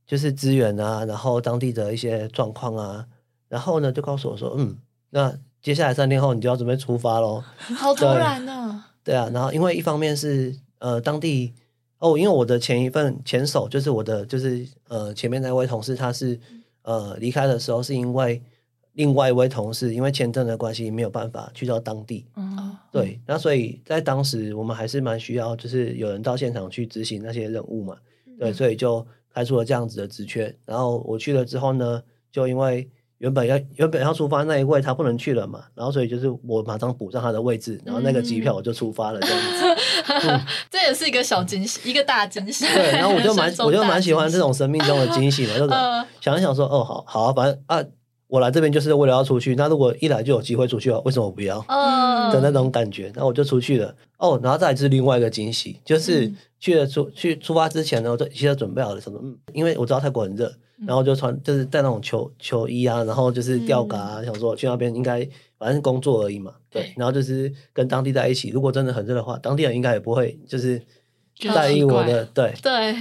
[0.07, 3.07] 就是资源啊，然后当地的一些状况啊，
[3.49, 4.77] 然后呢，就告诉我说，嗯，
[5.11, 7.43] 那接下来三天后你就要准备出发喽。
[7.77, 8.85] 好突然呢。
[9.03, 11.53] 对啊，然后因为一方面是呃当地
[11.99, 16.39] 哦，因为我的前一份前手就是我的就是呃前面那位同事，他是
[16.83, 18.43] 呃离开的时候是因为。
[18.95, 22.27] 另外一位同事因为签证的关系没有办法去到当地，
[22.91, 27.97] 对，那所以在当时我们还是蛮需要，就是有人到现场去执行那些任务嘛，
[28.39, 30.55] 对，所以就开出了这样子的职缺。
[30.67, 40.45] 然后我去了之后呢，就因为原本要原本要出发那一位他不能去了嘛，然后所以就是我马上补上他的位置，然后那个机票我就出发了这样子。
[40.69, 42.65] 这也是一个小惊喜，一个大惊喜。
[42.67, 45.71] 对，然后我就蛮我就蛮喜欢这种生命中的惊喜嘛，就是
[46.21, 47.81] 想一想说，哦，好好啊，反正啊。
[48.31, 51.59] 我来这边就是为了要出去，那如果一来就有机会出去了，为什么不要？
[52.33, 53.95] 的那种感觉，那我就出去了。
[54.19, 59.19] 哦，然后再是另外一个惊喜，就是去了出去出发之前呢，我就一切都准备好了什么？
[59.23, 60.53] 嗯，因为我知道泰国很热，
[60.87, 65.27] 然后就穿就是带那种球球衣啊，然后就是吊嘎啊，想说去那边应该
[65.59, 70.81] 反正工作而已嘛，对，然后就是跟当地在一起，如果真的很热的话，当地人应该也不会就是
[71.55, 72.95] 在意我的，对对，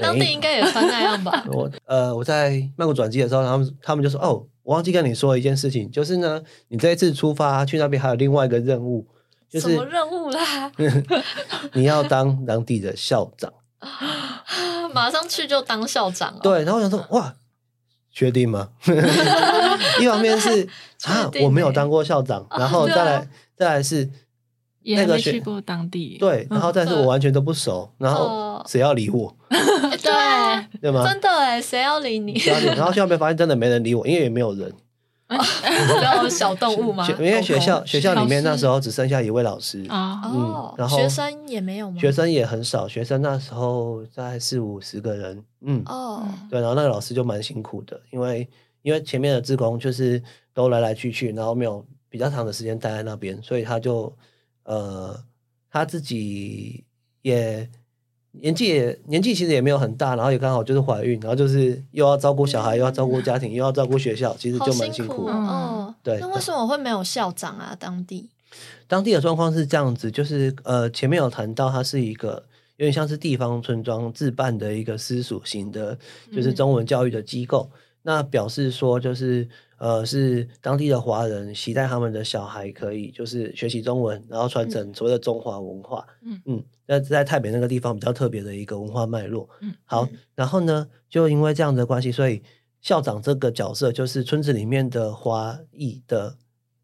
[0.00, 1.44] 当地应该也穿那样吧。
[1.52, 9.06] 我呃我在曼谷转机的时候，他们他们就说哦，我忘记跟你说一件事情，就是呢，你这一次出发去那边还有另外一个任务，
[9.48, 10.70] 就是什么任务啦？
[11.72, 13.50] 你要当当地的校长。
[14.92, 16.40] 马上去就当校长了。
[16.42, 17.34] 对，然后我想说，哇，
[18.12, 18.68] 确定吗？
[20.02, 20.68] 一方面是
[21.04, 23.26] 啊，我没有当过校长，然后再来
[23.56, 24.10] 再来是
[24.96, 29.34] 那个去过当地，对，然后但是我完全都不熟，然后谁要理我？
[29.50, 31.06] 对，对吗？
[31.06, 32.32] 真的哎，谁要理你？
[32.76, 34.72] 然后现在被发现真的没人理我，因为也没有人。
[35.28, 37.06] 然后小动物吗？
[37.18, 42.00] 因为学校学校里面那时候只剩下一位老师啊，嗯，然后学生也没有吗？
[42.00, 48.48] 学生也很少，学生那时候在四五十个人，嗯，哦，对，然后那个老师就蛮辛苦的，因为
[48.80, 50.22] 因为前面的职工就是
[50.54, 54.10] 都来来去去，然后没有比较长的时间待在那边，所以他就
[54.68, 55.24] 呃
[55.70, 56.84] 他自己
[57.22, 57.68] 也。
[58.32, 65.26] 年纪也年纪其实也没有很大，然后也刚好就是怀孕，然后就是又要照顾小孩，又要照顾家庭，又要照顾学校，其实就蛮辛苦。
[65.26, 66.18] 哦，对。
[66.20, 67.74] 那为什么会没有校长啊？
[67.76, 68.28] 当地
[68.86, 72.44] 当地的状况是这样子，就是呃，前面有谈到，它是一个
[72.76, 75.98] 有点像是地方村庄自办的一个私属型的，
[76.32, 77.68] 就是中文教育的机构。
[78.02, 86.04] 那表示说，就是呃，是当地的华人期待他们的小孩可以就是学习中文，然后传承所谓的中华文化。
[86.22, 89.48] 嗯嗯，那在台北那个地方比较特别的一个文化脉络。
[89.60, 92.42] 嗯，好，然后呢，就因为这样的关系，所以
[92.80, 96.36] 校长这个角色就是村子里面的华裔的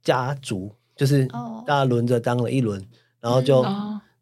[0.03, 1.27] 家族，就是
[1.67, 2.87] 大家轮着当了一轮，
[3.21, 3.65] 然后就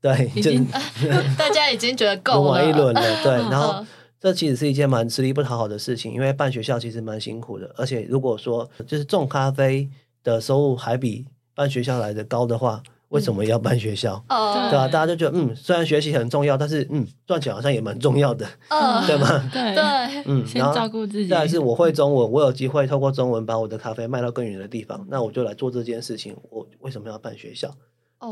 [0.01, 0.51] 对，就
[1.37, 3.85] 大家已经觉得够了一轮了，对， 然后。
[4.23, 9.89] 这其实是一件蛮吃力不讨好的事情，因为办学校其实蛮辛苦的，而且如果说就是种咖啡
[10.23, 14.15] 的收入还比办学校来的高的话，为什么要办学校？
[14.29, 14.87] 哦，对吧？
[14.87, 18.47] 大家就觉得，嗯，虽然学习很重要，但是嗯，赚钱好像也蛮重要的，
[19.09, 19.43] 对吗？
[19.53, 21.29] 对对，嗯，先照顾自己。
[21.29, 26.35] 再是我会中文，我有机会透过中文把我的咖啡卖到更远的地方，那我就来做这件事情。
[26.49, 27.75] 我为什么要办学校？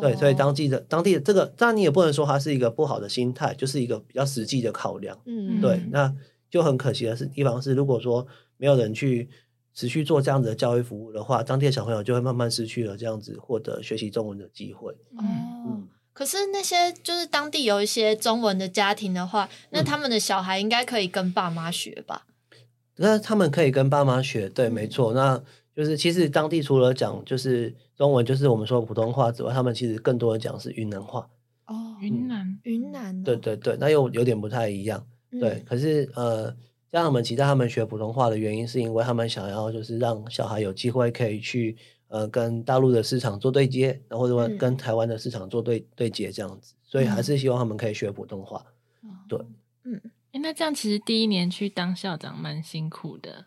[0.00, 5.18] 对，所以当地的当地的这个，当然你也不能说它是一个不好的心态，就是一个比较实际的考量。
[5.24, 6.14] 嗯，对，那
[6.50, 8.26] 就很可惜的是，地方是如果说
[8.56, 9.28] 没有人去
[9.74, 14.92] 持续做这样子的教育服务的话，当地的小朋友就会慢慢失去了这样子获得学习中文的机会。
[15.16, 22.26] 哦，可是那些就是当地有一些中文的家庭的话，那他们的小孩应该可以跟爸妈学吧？
[22.96, 25.14] 那他们可以跟爸妈学，对，没错。
[25.14, 25.42] 那
[25.80, 31.26] 就是其实当地除了讲就是中文，就是我们说普通话之外，他们其实更多的讲是云南话。
[31.64, 35.06] 哦，云南，云南，对对对，那又有点不太一样。
[35.30, 36.54] 对，可是呃，
[36.90, 41.74] 让他们期待他们学普通话的原因，是因为他们想要就是让小孩有机会可以去
[42.08, 48.62] 呃跟大陆的市场做对接，然后或者跟台湾的市场做对对接这样子，所以还是希望他们可以学普通话。
[49.26, 49.38] 对，
[49.84, 49.98] 嗯，
[50.42, 53.46] 那这样其实第一年去当校长蛮辛苦的，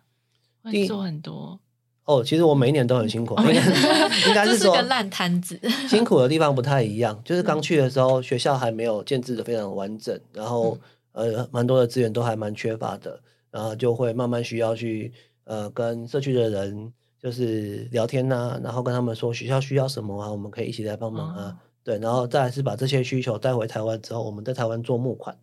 [0.63, 1.60] 会做很多。
[2.05, 3.53] 哦，其实我每一年都很辛苦，应该
[4.27, 5.57] 应该是说烂摊子。
[5.87, 10.77] 辛苦的地方不太一样，就是刚去的时候，学校还没有建制的非常完整，然后
[11.13, 13.17] 呃，蛮多的资源都还蛮缺乏的，
[13.49, 15.13] 然后就会慢慢需要去
[15.45, 25.33] 呃跟社区的人就是聊天呐，然后跟他们说学校需要什么啊，我们可以一起来帮忙啊，对，然后再是把这些需求带回台湾之后，我们在台湾做募款，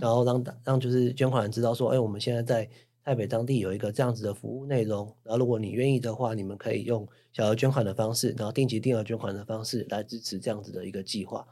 [0.00, 2.68] 然后让让就是捐款人知道说，哎，我们现在在。
[3.04, 11.46] 台北当地有一个这样子的服务内容，然后如果你愿意的话，你们可以用小额捐款的方式，然后定期定额捐款的方式来支持这样子的一个计划。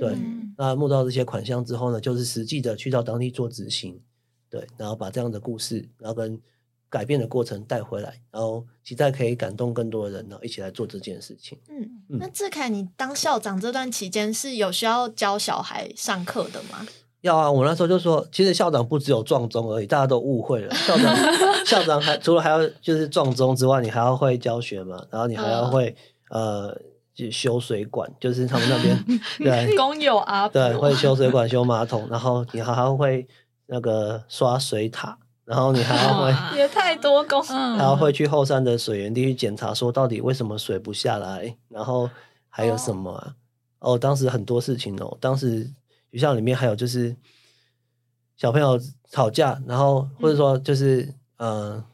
[0.00, 0.16] 对，
[0.56, 4.00] 那募到这些款项之后呢，就是实际的去到当地做执行，
[4.48, 6.40] 对，然后把这样的故事，然后跟
[6.88, 11.58] 改变的过程带回来，然后期待可以感动更多的人呢，一起来做这件事情。
[11.68, 16.86] 嗯嗯，那志凯，你当校长这段期间是有需要教小孩上课的吗？
[17.24, 17.50] 要啊！
[17.50, 20.74] 我那时候就说，其实校长不只有撞钟而已，大家都误会了。
[20.74, 21.16] 校长
[21.64, 25.96] 校长还除了还要就是撞钟之外，你还要会教学嘛，然后你还要会
[26.28, 26.76] 呃
[27.14, 29.04] 就修水管，就是他们那边
[29.40, 33.26] 对工友啊，对会修水管、 修马桶，然后你还要会
[33.68, 42.10] 那个刷水塔，然后你还要会也太多工，还要会去后山的水源地去检查，说到底为什么水不下来，然后
[42.50, 43.32] 还有什么啊？
[43.78, 45.70] 哦，当时很多事情哦，当时。
[46.14, 47.16] 学校里面还有就是
[48.36, 51.84] 小朋友吵架，然后或者说就是呃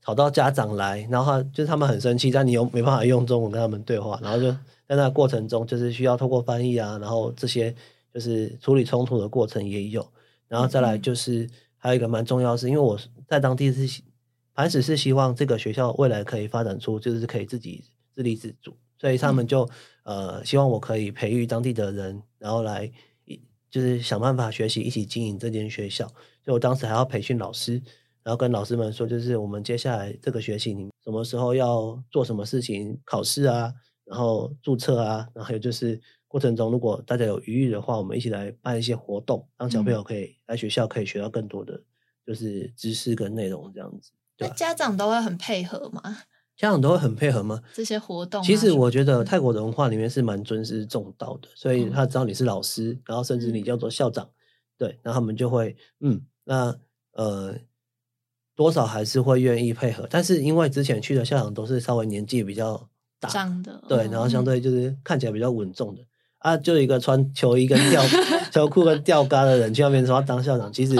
[0.00, 4.50] 吵到家长来，然后就是他们很生气，但你又没办法用中文跟他们对话，然后就
[4.88, 7.74] 在那过程中就是需要透过翻译啊，然后这些
[8.14, 10.08] 就是处理冲突的过程也有，
[10.48, 14.02] 然后再来就是还有一个蛮重要的是，因为我在当地是
[14.54, 19.68] 磐石是希望这个学校未来可以发展出就是可以自己自立自主，所以他们就
[20.04, 22.90] 呃希望我可以培育当地的人，然后来
[23.70, 26.06] 就是想办法学习一起经营这间学校。
[26.42, 27.82] 所以我当时还要培训老师。
[28.24, 33.72] 然后跟老师们说，就是我们接下来这个学期，你什么时候要做什么事情，考试啊，
[34.04, 41.82] 然后注册啊，然后还有就是过程中，如果大家有余裕的话，我们一起来办一些活动，让小朋友可以来学校，可以学到更多的
[42.26, 44.10] 就是知识跟内容这样子。
[44.36, 46.02] 那家长都会很配合吗？
[46.58, 47.62] 家长都会很配合吗？
[47.72, 54.28] 这些活动，其实我觉得泰国的文化里面是蛮尊师重道的，所以他知道你是老师，然后甚至你叫做校长，
[54.76, 56.76] 对，那他们就会嗯，那
[57.12, 57.54] 呃。
[58.58, 62.88] 多少还是会愿意配合，但是因为之前去的校长都是稍微年纪比较
[63.20, 63.30] 大
[63.62, 66.04] 的，对，然后相对就是看起来比较稳重的
[66.38, 68.02] 啊，就一个穿球衣跟吊
[68.58, 70.72] 球裤跟吊嘎的人去那边说要当校长。
[70.72, 70.96] 其实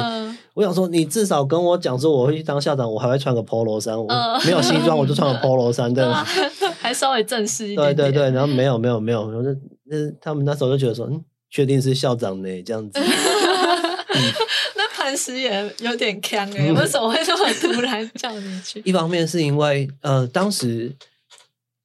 [0.55, 4.07] 我想说，你至少跟我讲说我会去当校长，我还会穿个 polo 衫，我
[4.45, 6.25] 没有西装我就穿个 polo 衫，对吗？
[6.81, 7.95] 还稍微正式一点。
[7.95, 9.51] 对对对，然后没有没有没有，我就
[9.85, 13.01] 那他们那时候就觉得说，嗯，确定是校长呢，这样子。
[14.77, 18.83] 那磐石也有点坑哎，为什么会这么突然叫你去？
[18.85, 20.93] 一方面是因为呃，当时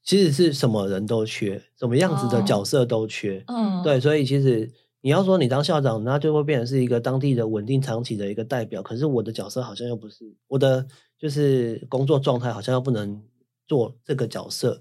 [0.03, 4.69] 其实是什么人都缺，什么样子的角色都缺，嗯，对，所以其实
[5.03, 8.81] 你要说你当校长，那就会变成是一个当地的稳定长期的一个代表。
[8.81, 10.87] 可是我的角色好像又不是我的，
[11.19, 13.21] 就是工作状态好像又不能
[13.67, 14.79] 做这个角色，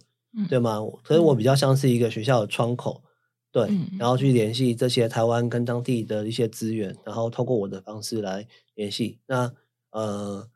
[0.49, 0.79] 对吗？
[1.05, 3.03] 所以我比较像是一个学校的窗口。
[3.51, 9.19] 对，然后去联系这些台湾跟当地的一些资源，然后透过我的方式来联系。
[9.27, 9.53] 那
[9.91, 10.49] 呃，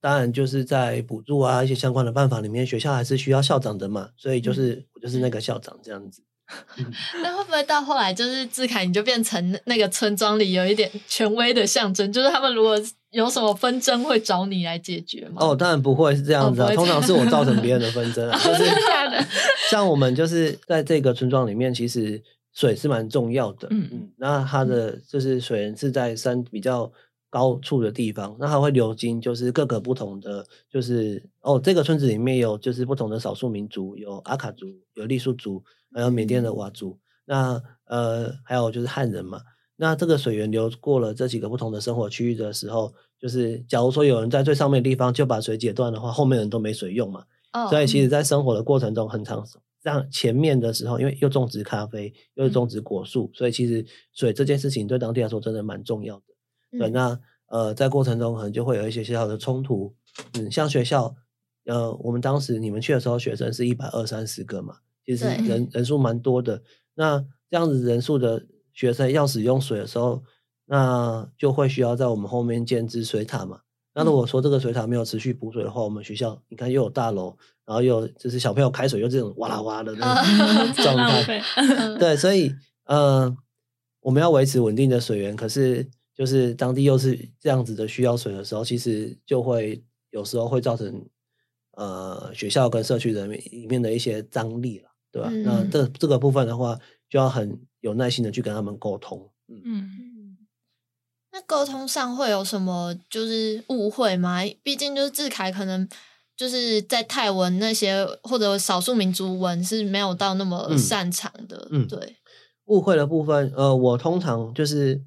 [0.00, 6.22] 当然就是在补助啊一些相关的办法里面，学校还是需要校长的嘛，所以就是我就是那个校长这样子。
[7.22, 12.12] 那会不会到后来就是志凯你就变成那个村庄里有一点权威的象征？
[12.12, 12.80] 就是他们如果
[13.10, 15.36] 有什么纷争会找你来解决吗？
[15.40, 18.38] 哦，当然不会是这样子啊，通常是我造成别人的纷争啊。
[18.42, 18.64] 就是
[19.70, 22.22] 像我们就是在这个村庄里面，其实。
[22.58, 26.90] 水是蛮重要的，嗯嗯，那它的就是水源是在山比较
[27.28, 35.62] 高处的地方，那它会流经就是各个不同的，就是哦，这个村子里面有就是不同的少数民族，有阿卡族，有傈僳族，
[35.96, 39.40] 还有缅甸的佤族，那呃还有就是汉人嘛，
[39.76, 47.24] 那这个水源流过了这几个不同的生活区域的时候，就是假如说有人在最上面的地方就把水解断的话，后面人都没水用嘛，
[47.70, 49.42] 所以其实在生活的过程中很长。
[49.82, 56.24] 让前面的时候，因为又种植咖啡，又种植果树，所以其实水这件事情对当地来说真的蛮重要的。
[56.76, 59.94] 对，那呃，在过程中可能就会有一些小小的冲突。
[60.32, 61.14] 嗯，像学校，
[61.66, 64.74] 呃，我们当时你们去的时候，学生是一百二三十个嘛，
[65.06, 66.60] 其实人人数蛮多的。
[66.94, 70.22] 那这样子人数的学生要使用水的时候，
[70.66, 73.60] 那就会需要在我们后面建置水塔嘛。
[73.94, 81.42] 那如果说这个水塔没有持续补水的话，我们学校你看又有大楼，然后又就是小朋友开水又这种哇啦哇的那种 状态，
[81.98, 82.52] 对，所以
[82.84, 83.34] 呃，
[84.00, 91.06] 我们要维持稳定的水源，可是就是当地又是这样子的需要水的时候，其实就会有时候会造成
[91.72, 95.30] 呃学校跟社区人里面的一些张力了，对吧？
[95.44, 100.36] 那这这个部分的话，就要很有耐心的去跟他们沟通，嗯。
[101.32, 104.40] 那沟通上会有什么就是误会吗？
[104.62, 105.88] 毕竟就是志凯可能
[106.36, 111.68] 就是在泰文那些或者少数民族文是没有到那么擅长的。
[111.70, 112.16] 嗯，对。
[112.66, 115.02] 误会的部分，呃，我通常就是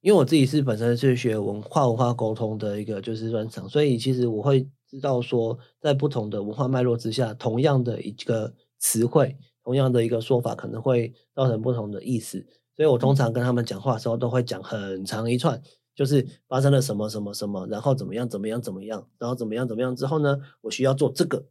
[0.00, 12.44] 因为我自己是本身是学文化文化沟通的一个就是专长，所以其实我会知道说，在不同的文化脉络之下，同样的一个词汇，同样的一个说法，可能会造成不同的意思。
[12.74, 15.62] 所以我通常跟他们讲话的时候，都会讲很长一串，
[15.94, 21.44] 就是发生了什么什么什么，然后怎么样怎么样怎么样，然后怎么样怎么样之后呢，我需要做这个，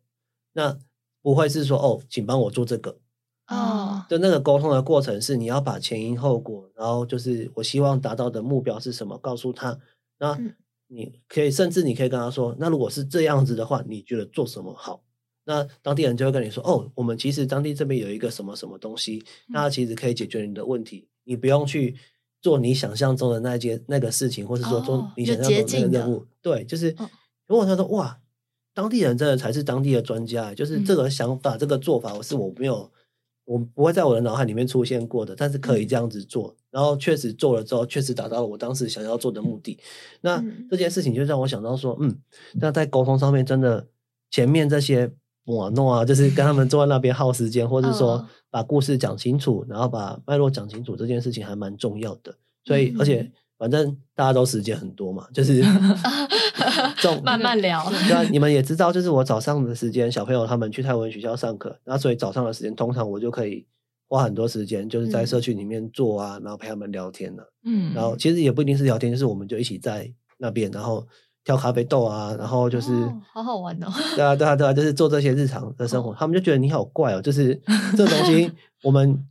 [0.53, 0.77] 那
[1.21, 2.97] 不会是说哦，请帮我做这个
[3.47, 9.79] 哦，就那个沟通的过程是你要把前因后果，然后就是我希望达到的目标是什么，告诉他，
[10.17, 10.35] 那
[10.87, 15.03] 你可以甚至你可以跟他说，那如果是这样子的话，你觉得做什么好？
[15.49, 21.07] 那当地人就会跟你说，哦，我们其实当地这边有一个什么什么东西，那其实可以解决你的问题。
[21.23, 21.95] 你不用去
[22.39, 26.23] 做你想象中的那件那个事情，或是说做你想象中的那个任务。
[26.39, 26.95] 对，就是
[27.47, 28.19] 如果他说哇，
[28.75, 32.91] 当地人真的才是当地的专家，就是这个想法、这个做法，我是我没有，
[33.45, 39.79] 我不会在我的脑海里面出现过的，但是可以这样子做，然后确实做了之后，确实达到了我当时想要做的目的。
[40.21, 42.15] 那这件事情就让我想到说，嗯，
[42.53, 43.87] 那在沟通上面，真的
[44.29, 45.11] 前面这些。
[45.55, 52.35] 我弄啊，就是跟他们坐在那边耗时间，或者说把故事讲清楚，然后把脉络讲清楚，这件事情还蛮重要的。
[52.65, 55.63] 所以，而且反正大家都时间很多嘛，就是
[57.01, 57.83] 这慢慢聊。
[58.07, 63.65] 对啊，你们也知道，就是我早上的时间，小朋友他们去泰文学校上课，那所以早上的时间，通常我就可以
[64.07, 67.43] 花很多时间，就是在社区里面做啊，然后陪他们聊天呢。
[67.65, 71.07] 嗯，然后其实也不一定是聊天，就是我们就一起在那边，然后
[71.49, 72.91] 挑咖啡豆啊，然后就是
[73.33, 73.87] 好好玩哦。
[74.15, 77.59] 对啊，对啊，对啊，就是做这些日常的生活，他们就觉得你好怪哦，就是
[77.97, 78.51] 这东西
[78.83, 79.25] 我们。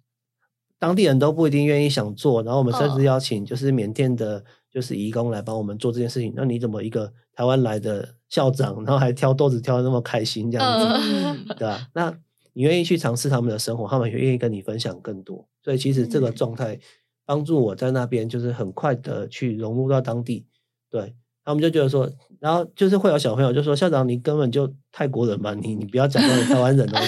[0.80, 6.32] 当地人都不一定愿意想做，然后我们甚至邀请就是缅甸的，就是义工来帮我们做这件事情。
[6.36, 11.88] 那你怎么一个台湾来的校长，然后还挑豆子挑的那么开心这样子， 对吧？
[11.94, 12.16] 那
[12.52, 15.48] 你愿意去尝试他们的生活，他们也愿意跟你分享更多。
[15.64, 16.78] 所以其实这个状态
[17.26, 20.46] 帮助我在那边就是很快的去融入到当地。
[20.88, 21.12] 对，
[21.48, 22.06] 他们就觉得说，
[22.40, 25.54] 然后就是会有小朋友就说：“校长，你根本就泰国人吧？
[25.54, 26.98] 你你不要讲你台湾人哦，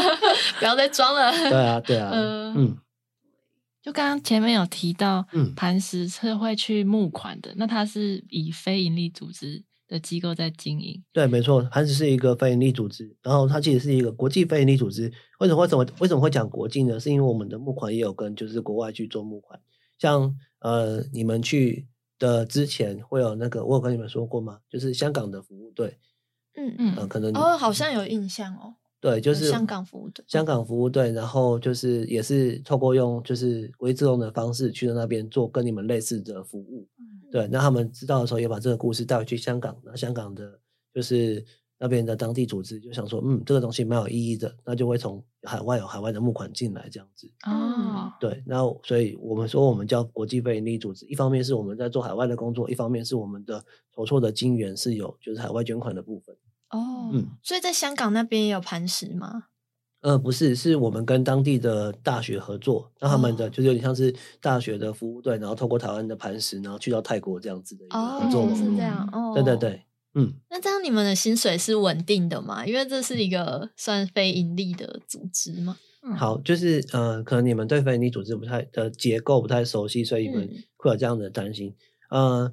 [0.58, 2.10] 不要再装了。”对啊，对啊，
[2.56, 2.78] 嗯。
[3.82, 11.02] 就刚刚前面有提到，嗯，磐石是会去募款的，那它是以非营利组织的机构在经营。
[11.12, 15.12] 对，没错，磐石是一个非营利组织，然后它其实是一个国际非营利组织。
[15.40, 15.60] 为什么？
[15.60, 15.86] 会怎么？
[15.98, 16.98] 为什么会讲国际呢？
[16.98, 19.60] 是因为我们的募款也有跟就是国外去做募款，
[19.98, 21.86] 像呃，你们去
[22.20, 24.60] 的之前会有那个，我有跟你们说过吗？
[24.68, 25.98] 就是香港的服务队，
[26.54, 28.76] 嗯嗯，可能哦，好像有印象哦。
[29.00, 30.22] 对，就是香港服务队。
[30.28, 36.86] 香港服务队，然后就是也是透过用就是微自动的方式去到那边做跟你们类似的服务。
[37.32, 39.74] 对，那他们知道的时候，也把这个故事带回去香港。
[39.82, 40.60] 那香港的，
[40.92, 41.42] 就是
[41.78, 47.30] 那边的当地组织就想说，嗯，这个东西蛮有意义的，那就会从海外有海外的募款进来这样子。
[47.46, 53.64] 哦，对，那所以我们说我们叫国际非营利组织，一方面是我们在做海外的工作，一方面是我们的
[53.94, 56.36] 筹措的金源是有就是海外捐款的部分。
[56.70, 59.44] 哦，嗯，所以在香港那边也有磐石吗？
[60.02, 68.48] 呃，不是，是我们跟当地的大学合作，那他们的就是有点像是大学的服务队，然后透过台湾的磐石，然后去到泰国这样子的一个合作。
[68.54, 69.84] 是这样，哦，对对对，
[70.14, 70.34] 嗯。
[70.50, 72.66] 那这样你们的薪水是稳定的吗？
[72.66, 75.76] 因为这是一个算非盈利的组织吗？
[76.16, 81.74] 好，就是呃，可能你们对非盈利组织不太的结构不太熟悉，所以你们会有这样的担心，
[82.10, 82.52] 呃。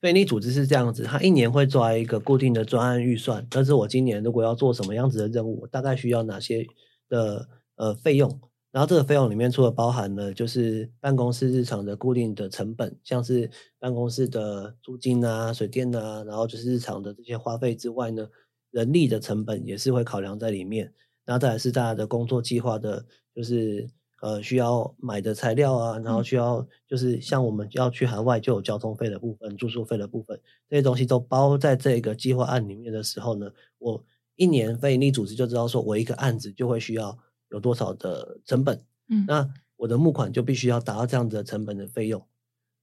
[0.00, 6.64] 非盈利组织是这样子，它一年会抓一个固定的专案预算，但是我今年如果要做什么样子的任务，我大概需要哪些
[7.08, 8.40] 的呃费用？
[8.70, 18.28] 然后这个费用里面除了包含了就是办公室日常的固定的成本，像是办公室的租金啊、水电啊，然后就是日常的这些花费之外呢，
[18.70, 20.92] 人力的成本也是会考量在里面。
[21.24, 23.04] 然后再来是大家的工作计划的，
[23.34, 23.88] 就是。
[24.20, 30.36] 呃，需要买的材料啊，然后需要就是像我们要去海外就有交通费的部分、住宿费的部分，
[30.68, 33.48] 这些东西都包在这个计划案里面的时候呢，
[33.78, 34.04] 我
[34.34, 37.16] 一年非营利组织就知道说我一个案子就会需要
[37.50, 42.24] 有多少的成本，嗯，那我的募款就必须要达到这样子的成本的费用，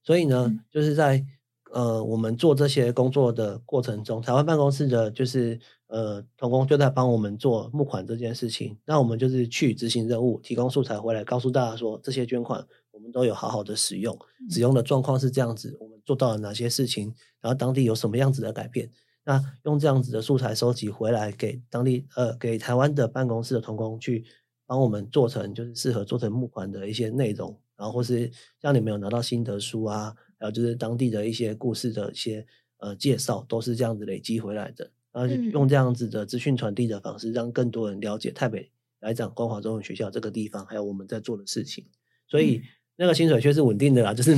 [0.02, 1.24] 所以呢，就是在
[1.72, 5.60] 呃我们做这些工作的过程中，台湾办公室的就是。
[5.88, 14.18] 呃，童工就在帮我们做募款这件事情，那我们就是去执行任务，提供素材回来，告诉大家说这些捐款我们都有好好的使用，
[14.50, 18.90] 使用的状况是这样子，我们做到了哪些事情，然后当地有什么样子的改变，
[19.24, 24.24] 那用这样子的素材收集回来给当地呃给台湾的办公室的童工去
[24.66, 32.44] 帮我们做成就是适合做成募款的一些内容，然后或是像你们有拿到心得书啊，还有就是当地的一些故事的一些
[32.78, 34.90] 呃介绍，都是这样子累积回来的。
[35.12, 41.86] 然后用这样子的资讯传递的方式，让更多人了解台北来讲光华中文学校这个地方，还有我们在做的事情。
[42.28, 42.60] 所以
[42.96, 44.34] 那个薪水确实稳定的啦，就是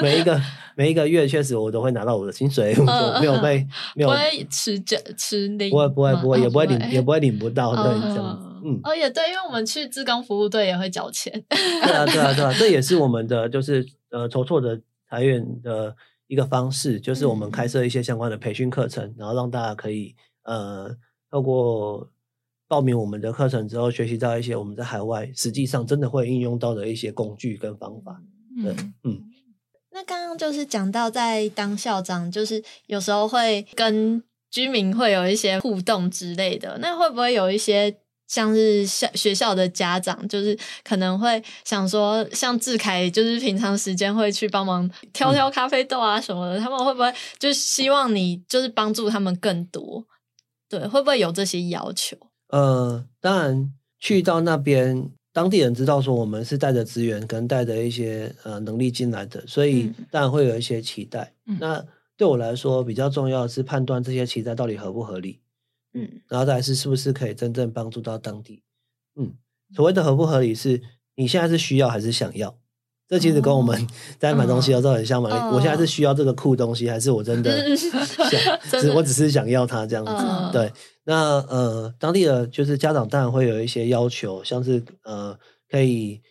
[0.00, 0.40] 每 一个
[0.74, 2.74] 每一个月确实我都会拿到我的薪水，
[3.20, 8.49] 没有被没有不会吃这吃领，不会不会不会也不会领也不会领不到对这样子。
[8.64, 11.32] 嗯，哦也对，因为我们去志工服务队也会缴钱。
[11.48, 15.96] 对啊对啊对啊，这也是我们的就是呃筹措的财源的。
[16.30, 20.88] 一个方式就是我们开设一些相关的培训课程，然后让大家可以呃
[21.28, 22.08] 透过
[22.68, 28.22] 报名我们的课程之后，学习到一些我们在海外实际上真的会应用到的一些工具跟方法。
[28.62, 29.24] 对，嗯。
[29.90, 37.96] 那刚刚就是讲到在当校长，就是有时候会跟居民会有一些互动之类的，那会不会有一些？
[38.30, 50.06] 像是校学校的家长，就是可能会想说，像志凯，就是平常时间会去帮忙挑挑咖啡豆啊什么的，他们会不会就希望你就是帮助他们更多？
[50.68, 52.16] 对，会不会有这些要求？
[52.50, 61.34] 呃，当然，去到那边，当地人知道说我们是带着资源跟带着一些呃能力进来的，所以当然会有一些期待。
[61.58, 61.84] 那
[62.16, 65.40] 对我来说，比较重要的是判断这些期待到底合不合理。
[65.94, 68.62] 嗯，然后再是是不是可以真正帮助到当地？
[69.16, 69.34] 嗯，
[69.74, 70.80] 所谓的合不合理是，
[71.16, 72.56] 你现在是需要还是想要？
[73.08, 73.88] 这其实跟我们
[74.20, 75.50] 在买东西的时候很像嘛。
[75.50, 78.80] 我现在是需要这个酷东西，还是我真的想？
[78.80, 80.12] 只我只是想要它这样子。
[80.52, 80.72] 对，
[81.02, 85.36] 那呃，当地的就是家长当然会有一些要求，像是呃，
[85.68, 86.22] 可以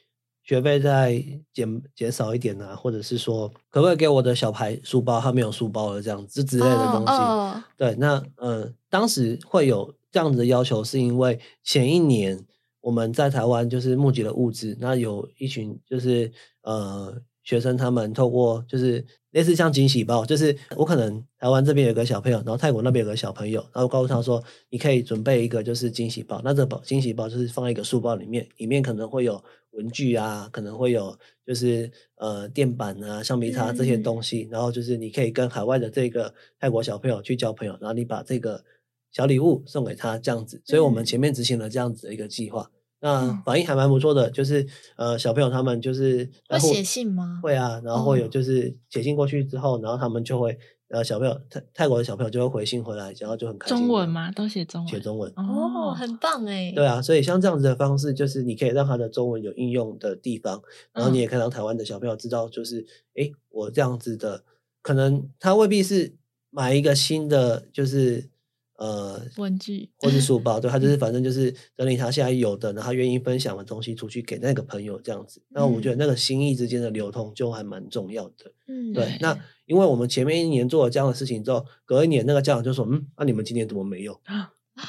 [0.50, 1.24] 学费再
[1.54, 7.64] 减减少一点啊，或者是说可不可以给我的小牌书包，他没有书包了这样子之类的东西。
[7.78, 12.44] 对，那呃，当时会有这样子的要求，是因为前一年。
[12.82, 16.32] 我们在台湾就是募集了物资，那有一群就是
[16.62, 17.14] 呃
[17.50, 38.64] 学生，他们透过就是类似像惊喜包，就是我可能台湾这边有个小朋友，然后泰国那边有个小朋友，然后告诉他说，你可以准备一个就是惊喜包，那这包惊喜包就是放在一个书包里面，里面可能会有文具啊，可能会有就是呃垫板啊、橡皮擦这些东西，然后就是你可以跟海外的这个泰国小朋友去交朋友，然后你把这个。
[39.12, 42.70] 小礼物送给他这样子，所以我们前面执行了这样子的一个计划，
[43.02, 44.30] 那反应还蛮不错的。
[44.30, 47.40] 就是呃，小朋友他们就是会写信吗？
[47.42, 50.58] 会啊，然后会有就是写信过去之后，然后他们就会
[50.90, 53.78] 呃，小朋友泰泰国的小朋友就会回信回来，然后就很开心。
[53.78, 54.32] 中文吗？
[54.32, 54.90] 都写中文？
[54.90, 56.72] 写中文哦，很棒哎。
[56.76, 62.86] 对啊，所以像这样子的方式，就是你可以让他的中文有应用的地方，然后你也可以让台湾的小朋友知道，就是
[63.16, 64.44] 哎，我这样子的，
[64.82, 66.16] 可能他未必是
[66.50, 68.30] 买一个新的，就是。
[68.80, 75.42] 呃，文具或是书包， 对他就是反正就是整理他现在有的，然后愿意分享的东西出去给那个朋友这样子。
[75.50, 78.54] 那我觉得那个心意之间的流通就还蛮重要的。
[78.70, 79.18] 嗯，对。
[79.20, 84.18] 那因为我们前面一年做了这样的事情之后，隔一年那个家长就说：“嗯，那你们今年怎么没有？”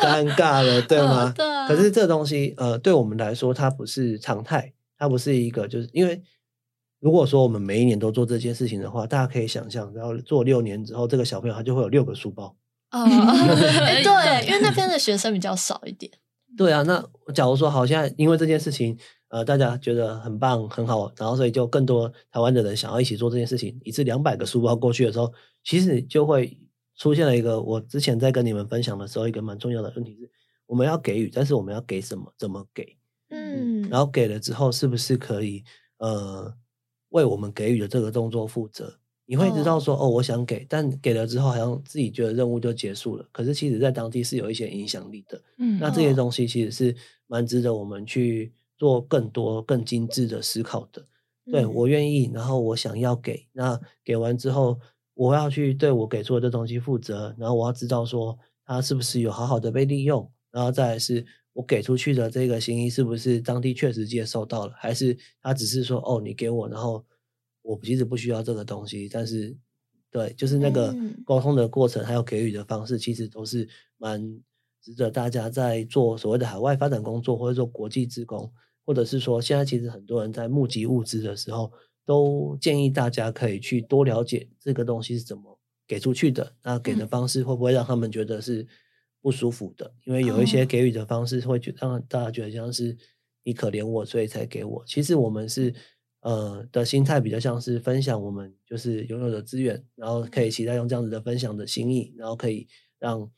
[0.00, 1.32] 尴尬了，对 吗？
[1.36, 1.44] 对。
[1.66, 6.22] 可是这东西，呃，对我们来说，它不是常态，它不是一个，就是因为。
[7.02, 12.54] 如果说我们每一年都做这件事情的话，大家可以想象，然后做六年之后，这个小朋友他就会有六个书包。
[12.92, 16.10] 哦，对，因为那边的学生比较少一点。
[16.56, 17.00] 对啊，那
[17.32, 25.32] 假如说好，现在因为这件事情，呃，大家觉得很棒很好，然后所以就更多台湾的人想要一起做这件事情，一次两百个书包过去的时候，
[25.62, 26.58] 其实就会
[26.96, 30.30] 出现了一个我之前在跟你们分享的时候一个蛮重要的问题是，
[30.66, 32.32] 我们要给予，但是我们要给什么？
[32.36, 32.96] 怎么给？
[33.30, 35.62] 嗯，然后给了之后，是不是可以
[35.98, 36.52] 呃？
[37.10, 38.99] 为我们给予的这个动作负责，
[39.30, 43.24] 你会知道说哦，我想给，但给了之后好像自己觉得任务就结束了。
[43.30, 45.40] 可是其实，在当地是有一些影响力的。
[45.58, 46.96] 嗯，那这些东西其实是
[47.28, 51.06] 蛮值得我们去做更多、更精致的思考的。
[51.48, 54.76] 对我愿意，然后我想要给，那给完之后，
[55.14, 61.24] 我要去对我给出的这东西负责，然后我要知道说它是不是有好好的被利用，然后再是。
[61.52, 67.04] 我给出去的这个心意是不是当地确实接受到了，还是他只是说哦，你给我，然后
[67.62, 69.56] 我其实不需要这个东西，但是
[70.10, 70.94] 对，就是那个
[71.24, 74.40] 沟通的过程还有给予的方式，其实都是蛮
[74.82, 78.52] 值得大家在做所谓的海外发展工作，或者说国际职工，
[78.84, 81.72] 或者是说现在其实很多人在募集物资的时候，
[82.04, 88.66] 都建议大家可以去多了解这个东西是怎么给出去的，那给的方式会不会让他们觉得是。
[89.22, 92.96] 不舒服的，因为有一些给予的方式会觉让大家觉得像是
[93.44, 94.82] 你可怜我，所以才给我。
[94.86, 95.74] 其实我们是
[96.20, 102.66] 呃的心态比较像是分享我们就是拥有的资源，然后可以期待用这样子的分享的心意，然后可以
[102.98, 103.30] 让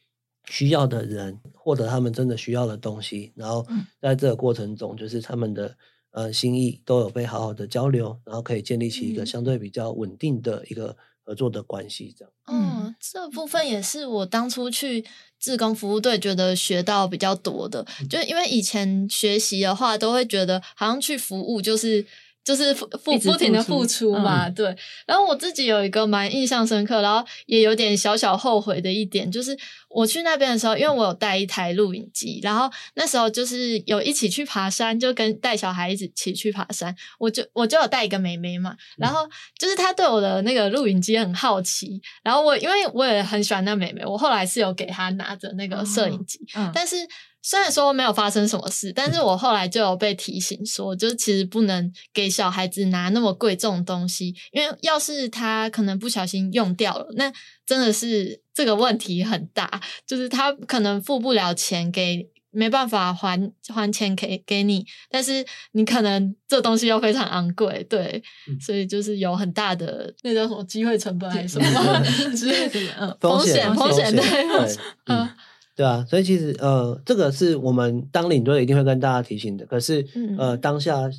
[0.49, 3.33] 需要的人获得他们真的需要的东西。
[3.35, 3.67] 然后
[4.01, 5.77] 在这个过程中，就是他们的
[6.11, 10.97] 呃心意都有被好好的交流，然后可以建立起一个相对比较稳定的一个。
[11.25, 12.33] 合作的关系，这样。
[12.49, 15.05] 嗯，这部分也是我当初去
[15.39, 22.05] 志工服务队觉得学到比较多的，就因为以前学习的话，都会觉得好像去服务就是。
[22.45, 24.75] 就是付付不停的付出嘛，对。
[25.07, 29.57] 然后我自己有一个蛮印象深刻，然后也有点小小后悔的一点，就是
[29.89, 39.21] 我去那边的时候，因为我有带一台录影机，然后那时候就是有一起去爬山，就跟带小孩一起去爬山，我就我就有带一个妹妹嘛，然后
[39.59, 46.41] 就是她对我的那个录影机很好奇，然后我因为我也很喜欢那妹妹，我后来是有给她拿着那个摄影机，
[46.75, 46.97] 但是。
[47.43, 57.33] 虽然说没有发生什么事，但是我后来就有被提醒说，就是其实不能给小孩子拿那么贵重的东西，因为要是他可能不小心用掉了，那
[57.67, 68.23] 真的是这个问题很大，就是他可能付不了钱给，没办法还还钱给给你，但是你可能这东西又非常昂贵，对，
[68.61, 72.03] 所以就是有很大的那叫什么机会成本还是什么
[72.37, 74.23] 之类的风险风险对，
[75.11, 75.29] 嗯。
[75.75, 79.65] 对啊，所以其实呃，这个是我们当领队一定会跟大家提醒的。
[79.67, 80.07] 可是
[80.39, 81.11] 呃，当下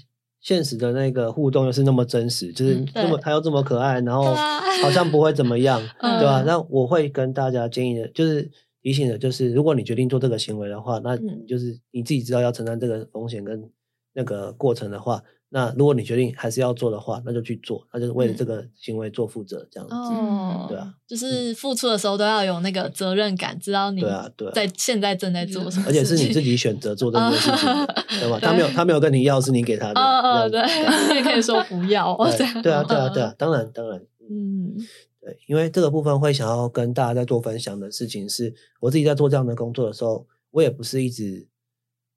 [0.42, 4.34] 现实的那个互动又是那么真实，就是这么他又这么可爱，然后
[4.84, 6.44] 好像不会怎么样， 对吧？
[6.46, 8.52] 那我会跟大家建议的，就是
[8.82, 13.70] 提醒的，就是如果你决定做这个行为的话，那就是你自己知道要承担这个风险跟
[14.14, 15.24] 那个过程的话，
[15.56, 19.94] 那如果你决定还是要做的话，那就去做，那就是为了这个行为做负责，这样子。
[19.94, 27.70] 哦，对啊，就是付出的时候都要有那个责任感，知道你对啊，对，在现在正在做什么，而且是你自己选择做这件事情，
[28.20, 28.40] 对吧？
[28.42, 30.02] 他没有，他没有跟你要，是你给他的。
[30.02, 30.60] 哦哦，对，
[31.10, 32.18] 你也可以说不要。
[32.64, 34.74] 对啊，对啊，对啊，当然，当然，嗯，
[35.22, 41.48] 对，因为这个部分会想要跟大家在做分享的事情是，我自己在做这样的工作的时候，我也不是一直。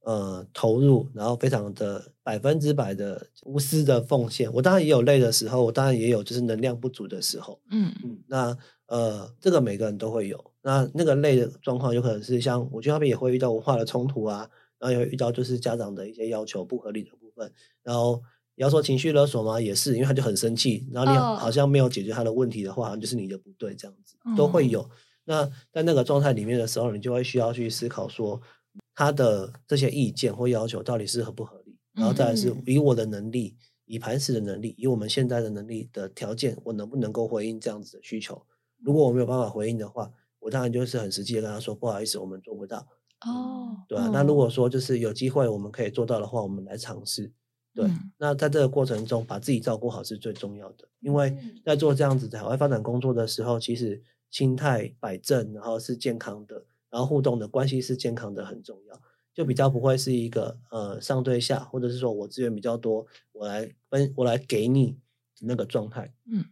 [0.07, 4.49] 呃，投入，然后非常的百分之百的无私的奉献。
[4.53, 7.61] 我当然也有累的时候，我当然也有就是能量不足的时候。
[7.73, 10.53] 嗯嗯，那呃，这个每个人都会有。
[10.63, 14.49] 那那个累的状况，有可能是像我觉得那边也会遇到文化的冲突啊，
[14.79, 17.53] 然后也会遇到就是家长的一些要求不合理的部分。
[17.83, 18.23] 然后
[18.55, 24.89] 你要说情绪勒索吗，也是，因为他就很生气，然后你好像没有解决他的问题的话，好像就是你的不对，这样子都会有。
[25.25, 28.41] 那在那个状态里面的时候，你就会需要去思考说。
[28.97, 31.77] 他的这些意见或要求到底是合不合理？
[31.93, 38.45] 然后再来是以我的能力，以磐石的能力，以我们现在的能力的条件，我能不能够回应这样子的需求？
[38.83, 42.79] 如果我没有办法回应的话，我当然就是很实际的跟他说，不好意思，我们做不到。
[43.27, 44.11] 哦，对啊。
[44.13, 47.33] 那如果说就是有机会我们可以做到的话，我们来尝试。
[47.75, 47.87] 对，
[48.17, 56.65] 那在这个过程中把自己照顾好是最重要的，因为在做这样子的海外发展工作的时候，其实心态摆正，然后是健康的。
[56.97, 58.99] 然后互动的关系是健康的，很重要，
[59.35, 64.97] 就比较不会是一个呃上对下，或者是说我资源比较多，我来分我来给你
[65.43, 66.11] 那个状态。
[66.33, 66.43] 嗯，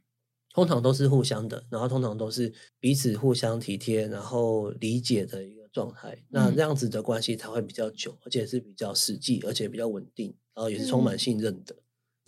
[0.53, 6.23] 通常都是互相的，然后通常都是彼此互相体贴，然后理解的一个状态。
[6.29, 11.75] 那这样子的关系才会比较久，而且是比较实际，而且比较稳定，然后也是充满信任的，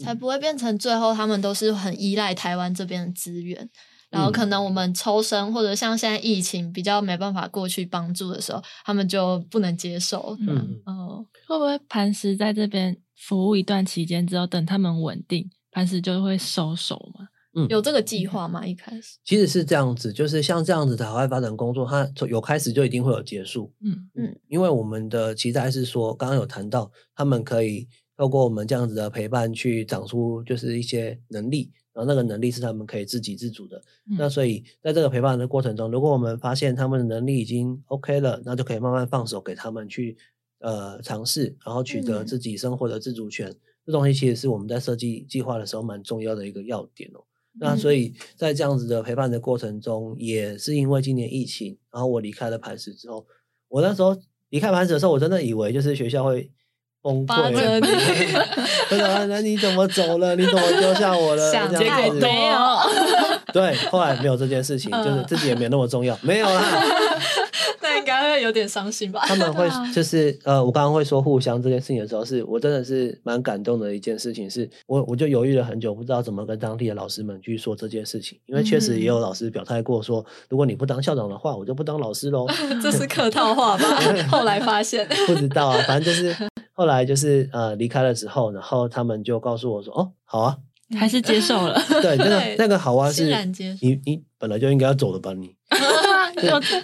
[0.03, 3.69] 才不会变成最后他们都是很依赖台湾这边的资源。
[4.11, 10.37] 然后可能我们抽身，或者像现在疫情比较没办法过去帮助的时候，他们就不能接受。
[10.41, 17.29] 嗯，哦，会不会磐石在这边服务一段期间之后，等他们稳定，磐石就会收手吗？
[17.59, 18.67] 嗯，有这个计划吗？
[18.67, 23.73] 一开始其实是这样子，就是像这样子的海外发展工作，它有开始就一定会有结束。
[23.83, 31.73] 嗯嗯，因为我们的期待是说，刚刚有谈到，他们可以透过我们这样子的陪伴，去长出就是一些能力。
[31.97, 33.83] 然后那个能力是他们可以自给自足的，
[34.19, 40.15] 那所以在这个陪伴的过程中，如果我们发现他们的能力已经 OK 了，那就可以慢慢放手给他们去
[40.59, 43.51] 呃尝试，然后取得自己生活的自主权。
[43.87, 47.25] 这东西其实是我们在设计计划的时候蛮重要的一个要点哦。
[47.59, 53.27] 那所以在这样子的陪伴的过程中，也是因为今年疫情，然后我离开了磐石之后，
[53.69, 54.15] 我那时候
[54.51, 56.53] 离开磐石的时候，我真的以为就是学校会。
[57.07, 57.81] 崩溃！
[58.91, 60.35] 真的， 那你怎么走了？
[60.35, 61.53] 你怎么丢下我了？
[61.77, 62.57] 结果没有。
[63.53, 66.63] 对，后来没有这件事情，就是自己也没有那么重要，没有啦。
[67.81, 69.23] 那应该会有点伤心吧？
[69.27, 74.51] 他们会就是呃，我刚刚会说互相这件事情的时候，是我真的是蛮感动的一件事情。
[74.51, 82.47] 是我我就犹豫了很久，不知道怎么跟当地的老师们去说这件事情，因为确实也有老师表态过说，如果你不当校长的话，我就不当老师喽。
[82.83, 83.89] 这是客套话吧？
[84.31, 86.35] 后来发现不知道啊，反正就是
[86.77, 90.59] 后来就是呃离开了之后，然后他们就告诉我说：“哦，好啊。”
[90.97, 93.25] 还是接受了，对，那个那个好啊，是
[93.81, 95.33] 你你本来就应该要走的吧？
[95.35, 95.49] 你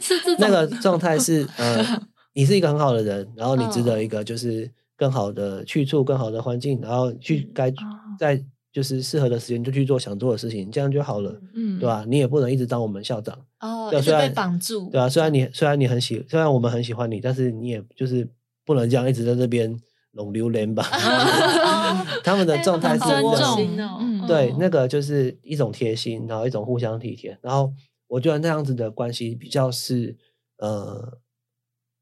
[0.01, 2.03] 是这那个状态是呃，
[2.35, 7.73] 你是一个很好的人，然后你值得一个就是更好的去处、更好的环境，然后去该
[8.19, 12.05] 在就是适合的时间就去做想做的事情，这样就好了，嗯，对吧？
[12.09, 18.29] 你也不能一直当我们校长哦，对，虽然被绑住，对啊，虽然你虽然你很喜，虽然我们很喜欢你，但是你也就是
[18.65, 19.79] 不能这样一直在这边。
[20.13, 20.83] 拢榴莲吧，
[22.23, 27.73] 他们的状态是尊重，对，那个就是一种贴心，然后一种互相体贴，然后
[28.09, 30.15] 我觉得那样子的关系比较是
[30.59, 31.17] 呃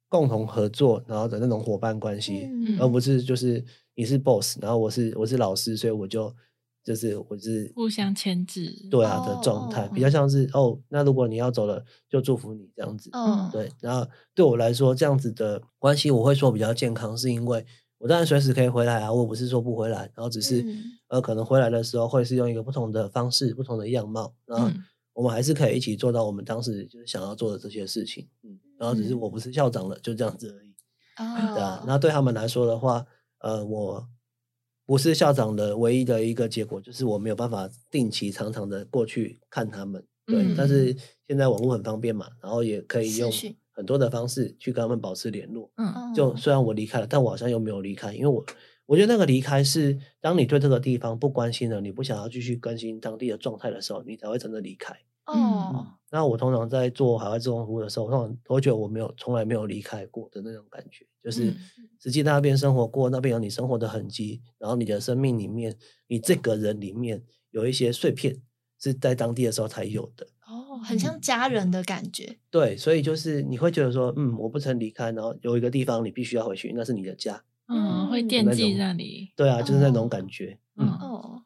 [0.08, 2.48] 共同合作，然后的那种伙伴关系，
[2.80, 6.34] 而不是就是你是 boss，然后我是我是老师，所以我就
[6.82, 17.64] 就是我是互相牵制，对啊的状态，比较像是哦，那如果你要走了，就祝福你这样子，嗯，对，然后对我来说这样子的关系，我会说比较健康，是因为。
[18.02, 20.64] 我当然随时可以回来啊，我不是说不回来，然后只是
[21.08, 24.70] 呃，可能回来的时候会是用一个不同的方式、不同的样貌，然后
[25.12, 30.72] 我们还是可以一起做到我们当时就是想要做的这些事情，嗯，然后只是我不是校长了，就这样子而已，
[31.52, 31.84] 对啊。
[31.86, 33.04] 那对他们来说的话，
[33.40, 34.08] 呃，我
[34.90, 40.44] 不是校长的唯一的一个结果就是我没有办法定期、常常的过去看他们，对。
[40.56, 40.96] 但是
[41.28, 43.30] 现在网络很方便嘛，然后也可以用。
[43.70, 48.44] 很多的方式去跟他们保持联络，嗯，就虽然我离开了，但我好像又没有离开，因为我
[48.84, 54.92] 我觉得那个离开是当你对这个地方不关心了，你不想要继续更新当地的状态的时候，你才会真的离开。
[55.26, 55.86] 哦。
[56.10, 61.54] 那我通常在做海外志工服务的时候，通常都会觉得我没有从来没有离开过的那种感觉，就是
[62.02, 68.40] 实际在那边生活过，那边有你生活的痕迹，然后你的生命里面，你这个人里面有一些碎片
[68.80, 70.26] 是在当地的时候才有的。
[70.46, 72.36] 哦，很像家人的感觉。
[72.50, 77.44] 对，所以就是你会觉得说，嗯，我不曾离开，然后有一个地方你必须要回去，那是你的家。
[77.68, 79.30] 嗯，会惦记那里。
[79.36, 80.58] 对啊，就是那种感觉。
[80.76, 81.42] 嗯哦。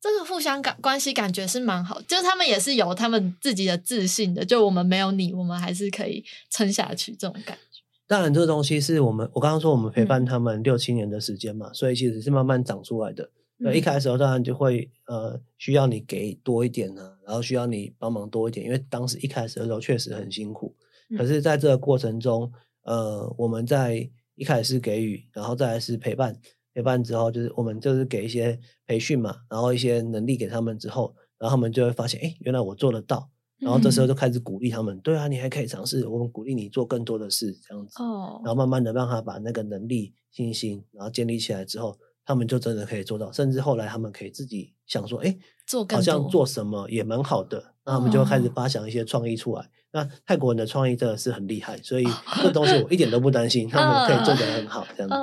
[0.00, 4.44] 这个互相感关系感觉是蛮好，就是他们也是有他们自己的自信的。
[4.44, 7.73] 就我们没有你，我们还是可以撑下去这种感觉。
[8.14, 13.28] 当然，这个东西是我们我刚刚说我们陪伴他们六七年的时间嘛，所以其实是慢慢长出来的。
[13.56, 20.72] 那一开始当然就会呃需要你给多一点呢，然后需要你帮忙多一点，因为当时一开始的时候确实很辛苦。
[21.18, 22.48] 可是在这个过程中，
[22.84, 26.36] 呃，我们在一开始是给予，然后再来是陪伴。
[26.72, 28.56] 陪伴之后，就是我们就是给一些
[28.86, 33.28] 培训嘛，然后一些能力给他们之后，然后他们就会发现，哎，原来我做得到。
[33.64, 38.02] 然后这时候就开始鼓励他们，对啊，你还可以尝试，我们鼓励你做更多的事，这样子。
[38.02, 38.40] 哦。
[38.44, 43.32] 然后慢慢的让他把那个能力、信心，然后建立起来之后，他们就真的可以做到。
[43.32, 45.36] 甚至后来他们可以自己想说，哎，
[45.66, 49.68] 做好像做什么也蛮好的，那他们就开始发想一些创意出来。
[49.92, 52.04] 那泰国人的创意真的是很厉害，所以
[52.42, 55.16] 这东西 我一点都不担心，他们可以做得很好，这样子。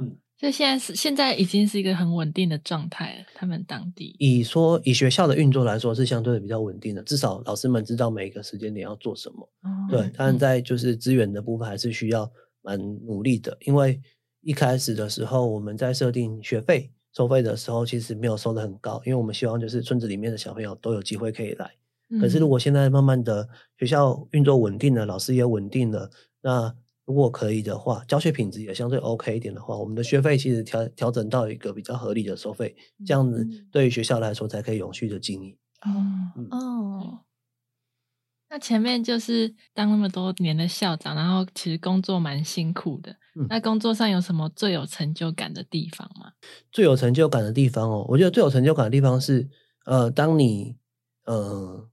[0.00, 0.18] 嗯。
[0.42, 3.24] 所以现在是现在已经是一个很稳定的状态了。
[3.32, 9.48] 他们当地以说以学校的运作来说是相对的比较稳定的，至少老师们知道每一个时间点要做什么。
[9.88, 12.28] 对，但在就是资源的部分还是需要
[12.60, 12.76] 蛮
[13.06, 14.02] 努力的，因为
[14.40, 21.70] 一开始的时候我们在设定学费收费的时候，其实没有收的很高，因为我们希望就是村子里面的小朋友都有机会可以来。
[22.20, 26.10] 可是如果现在慢慢的学校运作稳定了，老师也稳定了，
[26.42, 26.74] 那。
[27.04, 32.74] 如果可以的话，教学品质也相对 OK 一点的话，我们的学费其实调调整到一个比较合理的收费，
[33.04, 35.56] 这样子对于学校来说才可以永续的经营。
[35.82, 35.90] 哦
[36.50, 37.24] 哦，
[38.48, 43.16] 那前面就是当那么多年的校长，然后其实工作蛮辛苦的。
[43.48, 46.32] 那工作上有什么最有成就感的地方吗？
[46.70, 49.48] 最有成就感的地方哦，我觉得最有成就感的地方是，
[49.86, 50.76] 呃，当你
[51.24, 51.88] 呃。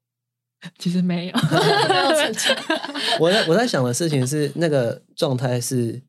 [0.77, 1.33] 其实没有，
[3.19, 6.01] 我在我在想的事情是那个状态是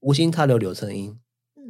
[0.00, 1.16] 无心插柳柳成荫，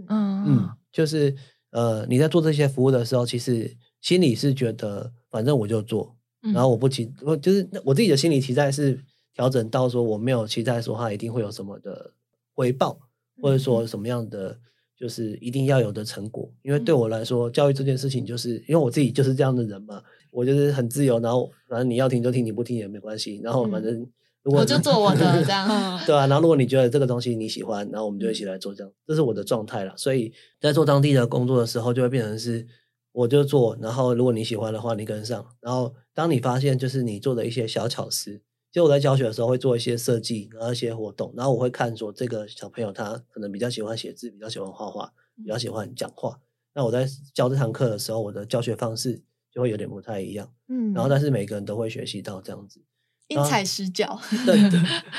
[0.08, 0.44] 嗯。
[0.46, 1.36] 嗯，就是
[1.72, 8.98] 呃你在做这些服务的时候，其实心里是觉得反正我就做，然后我不期我就是我自己的心理期待是
[9.34, 12.12] 调整到说我没有期待说他一定会有什么的
[12.54, 12.98] 回报，
[13.42, 14.58] 或者说什么样的
[14.96, 20.02] 就是一定要有的成果，因为对我来说教育这件事情就是因为我自己就是这样的人嘛。
[20.32, 23.38] 我就是很自由，然后反正你要听就听，你不听也没关系。
[23.44, 23.94] 然后反正
[24.42, 26.26] 如果我就做我的 这样，对啊。
[26.26, 29.94] 然后如果你觉得这个东西你喜欢，然后我们就一起来做这样，这是我的状态了。
[29.96, 32.66] 所以在做当地的工作的时候，就会变成是
[33.12, 35.46] 我就做，然后如果你喜欢的话，你跟上。
[35.60, 38.40] 然后当你发现就是你做的一些小巧思，
[38.72, 46.40] 就我在教学的时候会做一些设计，然后一些活动，然后我会看说这个小朋友他可能比较喜欢写字，比较喜欢画画，比较喜欢讲话。
[46.74, 49.22] 那我在教这堂课的时候，我的教学方式。
[49.52, 52.80] 就会有点不太一样，嗯，然后但是每个人都会学习到这样子，
[53.28, 54.70] 因材施教，对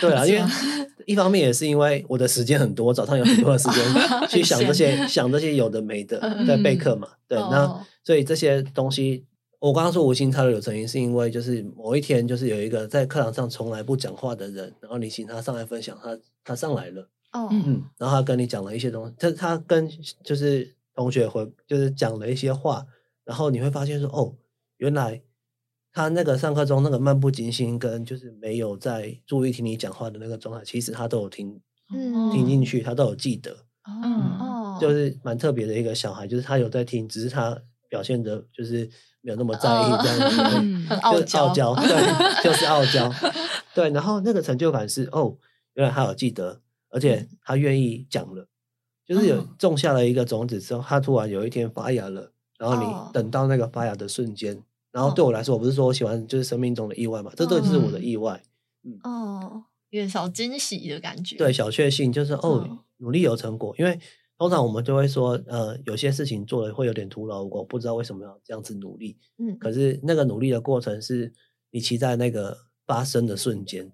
[0.02, 0.42] 对啊， 因为
[1.06, 5.08] 一方面也是因为我的时间很多，早上有很多的时间去想这些。
[5.08, 9.26] 想这些有的没的在备课嘛，对，那所以这些东西，
[9.60, 19.90] 我刚刚说无心插柳有成因，是因为就是某一天就是有一个在课堂上从来不讲话的人，然后你请他上来分享，他他上来了，哦，嗯，然后他跟你讲了一些东西，他他跟
[20.24, 22.86] 就是同学回就是讲了一些话。
[23.26, 24.36] 然后你会发现说，哦，
[24.78, 25.22] 原来
[25.92, 31.62] 他那个上课中那个漫不经心，跟就是没有在注意听你讲话的那个状态，其实他都有听，
[31.94, 33.56] 嗯听进去，他都有记得，
[33.86, 37.58] 哦，就是蛮特别的一个小孩，就是他有在听，只是他
[37.88, 38.90] 表现的就是
[39.22, 43.10] 没有那么在意这样子，就是傲娇，对，就 是傲娇，
[43.74, 43.90] 对。
[43.92, 45.38] 然后那个成就感是，哦，
[45.76, 46.60] 原来他有记得，
[46.90, 48.48] 而且他愿意讲了，
[49.06, 52.33] 就是有种下了一个种子之后，他突然有一天发芽了。
[52.64, 54.58] 然后你等到那个发芽的瞬间，
[54.90, 58.42] 然后对我来说，我不是说我喜欢就是生命中的意外嘛，这都是我的意外。
[58.84, 61.36] 嗯哦，有点小惊喜的感觉。
[61.36, 63.76] 对，小确幸就是哦，努力有成果。
[63.78, 64.00] 因为
[64.38, 69.18] 通常我们就会说，呃，有些事情做了会有点徒劳无功，不知道为什么要这样子努力。
[69.40, 71.34] 嗯，可是那个努力的过程是
[71.72, 73.92] 你期待那个发生的瞬间。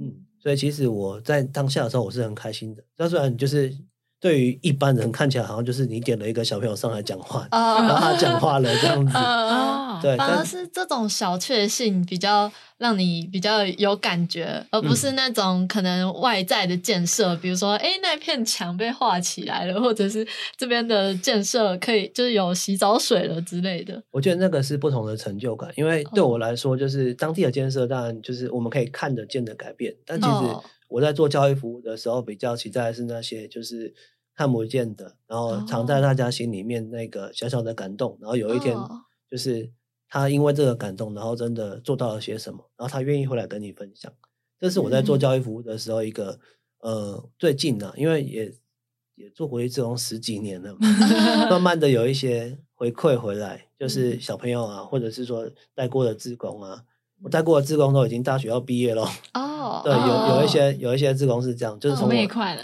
[0.00, 2.82] 嗯，所以其实我在当下的时候我是很开心的。
[2.96, 3.76] 那虽然就是
[4.20, 9.12] 对于一般人看起来好像就是你点了一个小朋友上来讲话，然后他讲话了这样子。
[10.00, 20.24] 对，反而是这种小确幸比较让你比较有感觉，而不是那种可能外在的建设，比如说，哎，那片墙被画起来了，或者是
[20.56, 24.00] 这边的建设可以就是有洗澡水了之类的。
[24.12, 30.34] 我觉得那个是不同的成就感，因为对我来说，就是当地的建设，当然就是我们可以看得见的改变，但其实。
[30.88, 33.94] 我在做教育服务的时候，比较期待的是那些就是
[34.34, 38.18] 看不见的，然后藏在大家心里面那个小小的感动。
[38.20, 38.76] 然后有一天，
[39.30, 39.70] 就是
[40.08, 44.12] 他因为这个感动，然后真的做到了些什么，然后他愿意回来跟你分享。
[44.58, 46.40] 这是我在做教育服务的时候一个
[46.80, 48.54] 呃最近的，因为也
[49.14, 50.74] 也做国际志工十几年了，
[51.50, 56.84] 慢慢的有一些回馈回来，就是小朋友啊，或者是说带过的志工啊。
[57.22, 59.04] 我带过的志工都已经大学要毕业了
[59.34, 62.62] 哦， 对，有有一些有一些志工是这样，就是从我们也快了，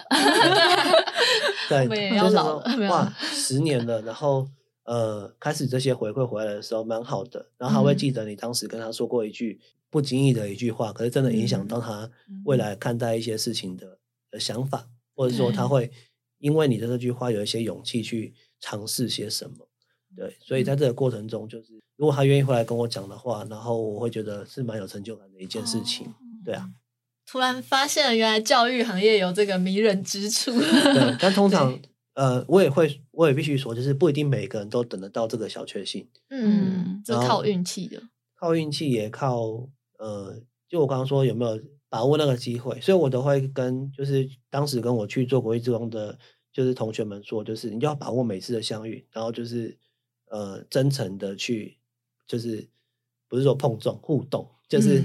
[1.69, 4.49] 对，就是说哇，十年了，然后
[4.85, 12.09] 呃，开始这些回馈回来的时候蛮好的，然后他会记得你当时跟他说过一句不经意的一句话，可是真的影响到他
[12.45, 13.99] 未来看待一些事情的
[14.31, 14.87] 的想法，
[15.17, 15.91] 或者说他会
[16.39, 19.67] 因为你的这句话有一些勇气去尝试些什么。
[20.17, 26.07] 对，所以在这个过程中，就是如果他愿意回来跟我讲的话，然后我会觉得是蛮有成就感的一件事情。
[26.45, 26.69] 对啊，
[27.27, 30.53] 突然发现原来教育行业有这个迷人之处。
[30.53, 31.77] 对，但通常
[32.15, 36.09] 呃，我也会，我也必须说，就是不一定每个人都等得到这个小确幸。
[36.31, 38.01] 嗯，这靠运气的，
[38.37, 46.17] 靠运气也靠呃，就我刚刚说有没有把握那个机会，所以我都会跟就是当时跟我去做国际之光的，
[46.53, 49.77] 就是同学们说，就是你就要把握每次的相遇，然后就是。
[50.27, 51.79] 呃，真诚的去，
[52.27, 52.68] 就是
[53.29, 55.05] 不是说碰撞互动，就是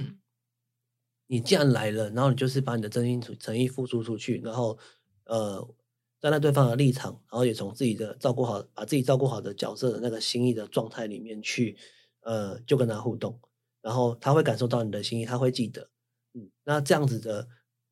[1.28, 4.78] 你既然来了，然后你就是把你的真心诚意付出出去，然后
[5.26, 5.76] 呃，
[6.20, 11.78] 站在对方的立场，然后也从自己的照顾好，把自己照顾好的角色的那个心意的状态里面去，
[12.22, 13.40] 呃，就跟他互动，
[13.82, 15.88] 然后他会感受到你的心意，他会记得，
[16.34, 17.48] 嗯，那这样子的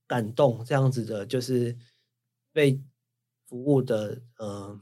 [0.07, 1.77] 感动，这样子的，就是
[2.51, 2.81] 被
[3.47, 4.81] 服务的，嗯。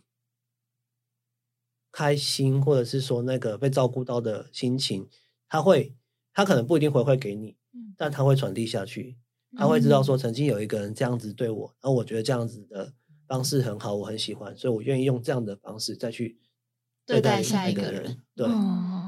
[1.96, 5.08] 开心，或者是说那个被照顾到的心情，
[5.48, 5.96] 他会，
[6.34, 7.56] 他可能不一定回馈给你，
[7.96, 9.16] 但他会传递下去，
[9.56, 12.91] 他会知道说曾经有一个人这样子对我，然后我觉得这样子的
[13.30, 16.38] 方式很好，我很喜欢，所以我愿意用这样的方式再去
[17.06, 18.22] 对待下一个人。
[18.36, 18.46] 对，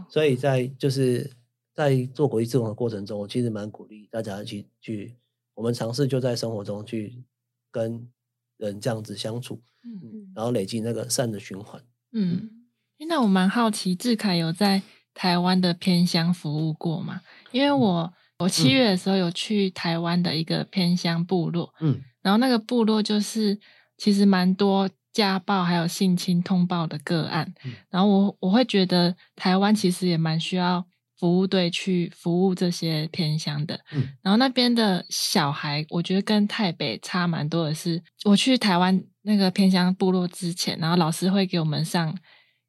[0.09, 1.29] 所以在就是
[1.73, 5.13] 在做国际志工的过程中，我其实蛮鼓励大家去去，
[5.55, 7.21] 我们尝试就在生活中去
[7.69, 8.09] 跟
[8.55, 11.83] 人这样子相处，嗯，然后累积那个善的循环，
[12.13, 12.56] 嗯。
[13.05, 14.81] 那我蛮好奇，志凯有在
[15.13, 17.21] 台湾的偏乡服务过吗？
[17.51, 23.57] 因为我我七月的时候有去台湾的一个偏乡部落，嗯，然后那个部落就是
[23.97, 27.73] 其实蛮多家暴还有性侵通报的个案，嗯。
[27.89, 30.85] 然后我我会觉得台湾其实也蛮需要
[31.17, 42.17] 服务队去服务这些偏乡的，嗯，然后那边的小孩，我觉得跟台北差蛮多的是，我去台湾那个偏乡部落之前，然后老师会给我们上。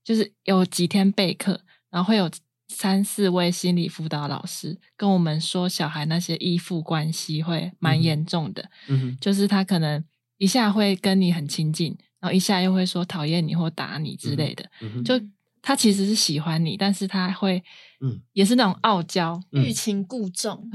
[0.08, 2.30] 就是有几天备课，然后会有
[2.68, 8.70] 三四位心理辅导老师跟我们说，小孩那些依附关系会蛮严重的。
[8.86, 10.02] 嗯就是他可能
[10.38, 14.64] 一下会跟你很亲近，然后一下又会说讨厌你或打你之类的。
[14.80, 15.20] 嗯就
[15.60, 17.62] 他其实是喜欢你，但是他会，
[18.00, 20.66] 嗯，也是那种傲娇、欲擒故纵。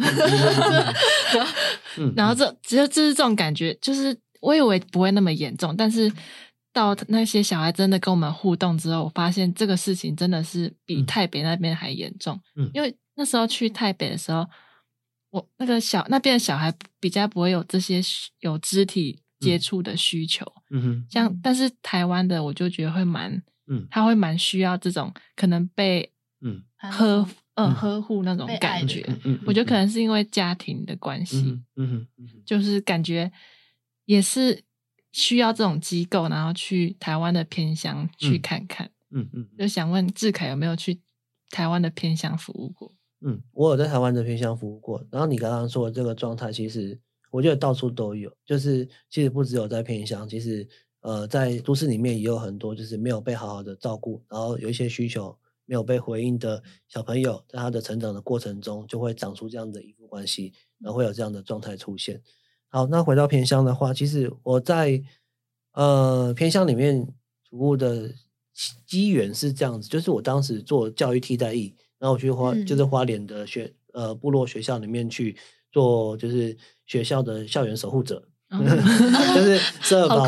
[2.15, 6.13] 然后这只有就是这种感觉，就是我以为不会那么严重，但是。
[6.73, 12.37] 到那些小孩真的跟我们互动之后，我发现这个事情真的是比台北那边还严重。
[12.55, 14.49] 嗯，因为那时候去台北的时候，
[15.29, 18.01] 我那个小那边的小孩比较不会有这些
[18.39, 20.43] 有肢体接触的需求。
[20.71, 23.31] 嗯哼，像但是台湾的我就觉得会蛮，
[23.67, 26.11] 嗯，他会蛮需要这种可能被
[26.41, 29.07] 嗯呵嗯呵护那种感觉。
[29.23, 31.61] 嗯，我觉得可能是因为家庭的关系。
[31.75, 33.31] 嗯哼，就是感觉
[34.05, 34.63] 也是。
[35.13, 38.91] 需要这种机构，然后去台湾的偏乡去看看。
[39.11, 40.99] 嗯嗯，就想问志凯有没有去
[41.51, 42.91] 台湾的偏乡服务过？
[43.21, 45.05] 嗯，我有在台湾的偏乡服务过。
[45.11, 46.99] 然后你刚刚说的这个状态，其实
[47.31, 48.35] 我觉得到处都有。
[48.43, 50.67] 就是其实不只有在偏乡，其实
[51.01, 62.19] 呃，在都市里面也有很多就是没有被好好的照顾，然后有一些需求没有被回应的小朋友，在他的成长的过程中，就会长出这样的依附关系，然后会有这样的状态出现。
[62.73, 64.99] 好，那回到偏乡的话，其实我在
[65.73, 67.07] 呃偏乡里面
[67.47, 68.09] 服务的
[68.87, 75.37] 机缘是这样子，就是我当时做教育替代役，然后我去花就是花莲的学呃部落学校里面去
[75.71, 76.57] 做，就是
[76.87, 78.23] 学校的校园守护者，
[79.35, 80.27] 就是 社保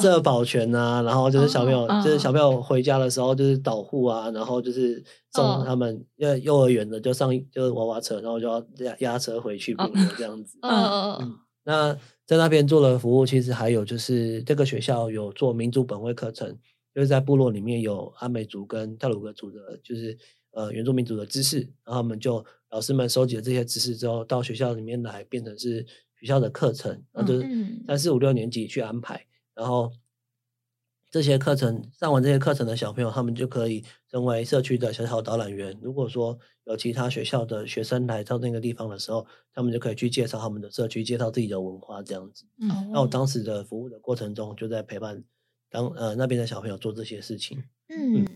[0.00, 5.04] 社保全啊，然后就是小朋友，就是小朋友回家的时候就是导护啊，然后就是
[5.34, 10.56] 送他们幼幼儿园的就上就是娃娃车，然后就要压压车回去部落这样子。
[10.62, 11.16] 嗯嗯。
[11.20, 11.38] 嗯。
[11.64, 11.92] 那
[12.24, 16.56] 在那边做了服务，其实还有就是这个学校有做民族本位课程，
[16.94, 20.16] 就是在部落里面有阿美族跟泰鲁格族的，就是
[20.52, 25.84] 呃原住民族的知识，然后我们就老师们收集了这些知识之后，到学校里面来变成是。
[26.20, 27.46] 学校的课程，那就是
[27.86, 29.92] 三四五六年级去安排，然后
[31.14, 35.78] 这些课程上完这些课程的小朋友，他们就可以成为社区的小小导览员。
[35.80, 42.44] 如果说有其他学校的学生来到那个地方的时候，他们就可以去介绍他们的社区，介绍自己的文化这样子。
[42.90, 45.22] 那我当时的服务的过程中，就在陪伴
[45.70, 47.62] 当呃那边的小朋友做这些事情。
[47.90, 48.26] 嗯，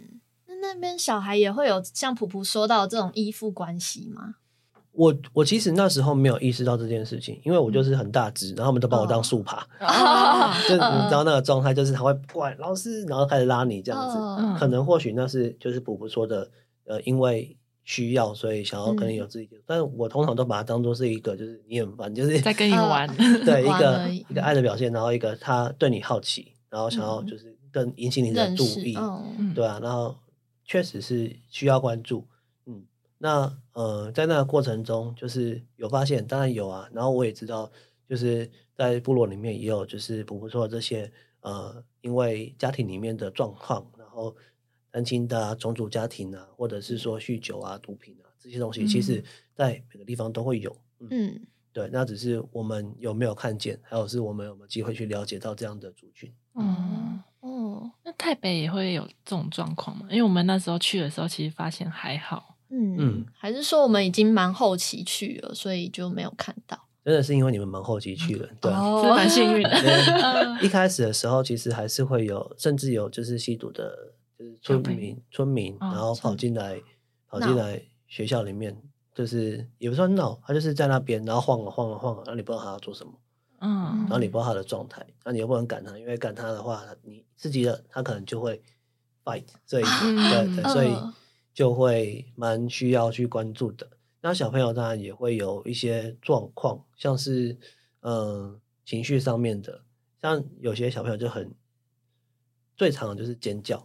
[0.46, 4.36] 那那边小孩也会有像普普说到这种依附关系吗？
[4.98, 9.64] 我我其实那时候没有意识到这件事情，因为我就是很大只，然后他们都把我当树爬，
[10.68, 14.58] 就你知道那个状态，就是他会过来老师，然后开始拉你这样子。
[14.58, 16.50] 可能或许那是就是补补说的，
[16.84, 19.48] 呃，因为需要，所以想要跟你有自己。
[19.64, 23.08] 但是我通常都把它当做是一个，就是你很烦，就是在跟你玩，
[23.46, 28.94] 对一个一个爱的表现，然后一个他对你好奇，然后想要就是更引起你的注意，
[29.54, 30.16] 对啊，然后
[30.64, 32.26] 确实是需要关注。
[33.18, 36.88] 那呃，在那个过程中，就是有发现，当然有啊。
[36.92, 37.70] 然后我也知道，
[38.08, 41.10] 就是在部落里面也有，就是不不错这些
[41.40, 44.34] 呃，因为家庭里面的状况，然后
[44.90, 50.76] 单亲的啊重组家庭啊，或者是说酗酒啊、毒品啊这些东西，其实在每个地方都会有。
[51.00, 51.40] 嗯，
[51.72, 56.32] 对，那只是我们有没有看见，还有是我们有没有机会去了解到这样的族群。
[56.52, 60.06] 哦哦，那台北也会有这种状况吗？
[60.08, 62.54] 因为我们那时候去的时候，其实发现还好。
[62.70, 66.78] 嗯，还是说我们已经蛮后期去了，所以就没有看到。
[67.04, 70.58] 真的是因为你们蛮后期去了，对，是蛮幸运的。
[70.60, 76.78] 一开始的时候，其实还是会有，甚至有就是吸毒的，就是村民村民，然后跑进来
[77.26, 78.76] 跑进来学校里面，
[79.14, 83.12] 就是也不算闹，他就是在那边，然后晃啊晃啊晃啊，然后你不知道他要做什么，
[83.60, 88.60] 嗯，然后你不知道他的状态，那你又不能赶他，因为赶他的话，你自己的他可能就会
[89.24, 90.90] fight，所以对对，所以。
[91.58, 93.84] 就会蛮需要去关注的。
[94.20, 97.58] 那小朋友当然也会有一些状况，像是
[98.02, 99.82] 嗯情绪上面的，
[100.22, 101.52] 像有些小朋友就很
[102.76, 103.84] 最常的就是尖叫，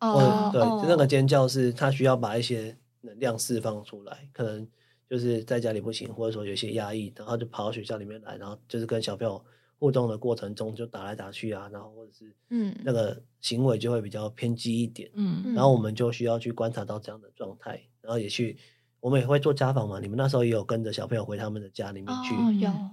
[0.00, 4.68] 哦，对，就那个尖叫是他需要把一些能量释放出来，可能
[5.08, 9.42] 就是在家里不行，或者说有些压抑，然后就跑到学校里面来，然后就是跟小朋友。
[9.80, 18.58] 互动的过程中就打来打去啊，然后或者是嗯那个行为就会比较偏激一点，嗯，然后我们就需要去观察到这样的状态，然后也去
[19.00, 19.98] 我们也会做家访嘛。
[19.98, 22.34] 你们那时候也有跟着小朋友回他们的家里面去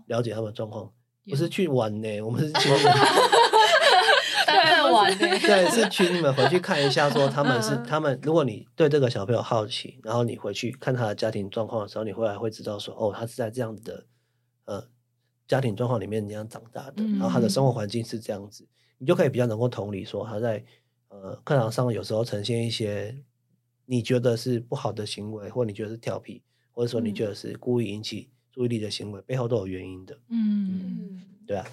[0.05, 0.89] 了解他们的状况，
[1.29, 2.69] 不是去玩呢，我们是去
[4.89, 8.17] 玩呢，对，是去你们回去看一下，说他们是他们。
[8.23, 14.05] 如果你对这个小朋友好奇，然后你回去看他的家庭状况的时候，你回来会知道说，哦，他是在这样子的，
[14.63, 14.88] 呃。
[15.48, 18.68] 家庭状况里面这样长大的，然后他的生活环境是这样子，
[18.98, 20.62] 你就可以比较能够同理说他在
[21.08, 23.18] 呃课堂上有时候呈现一些
[23.86, 26.41] 你觉得是不好的行为，或你觉得是调皮，
[26.74, 30.20] 或者说你觉得是故意引起注意力的行为，背后都有原因的。
[30.28, 31.66] 嗯，对啊，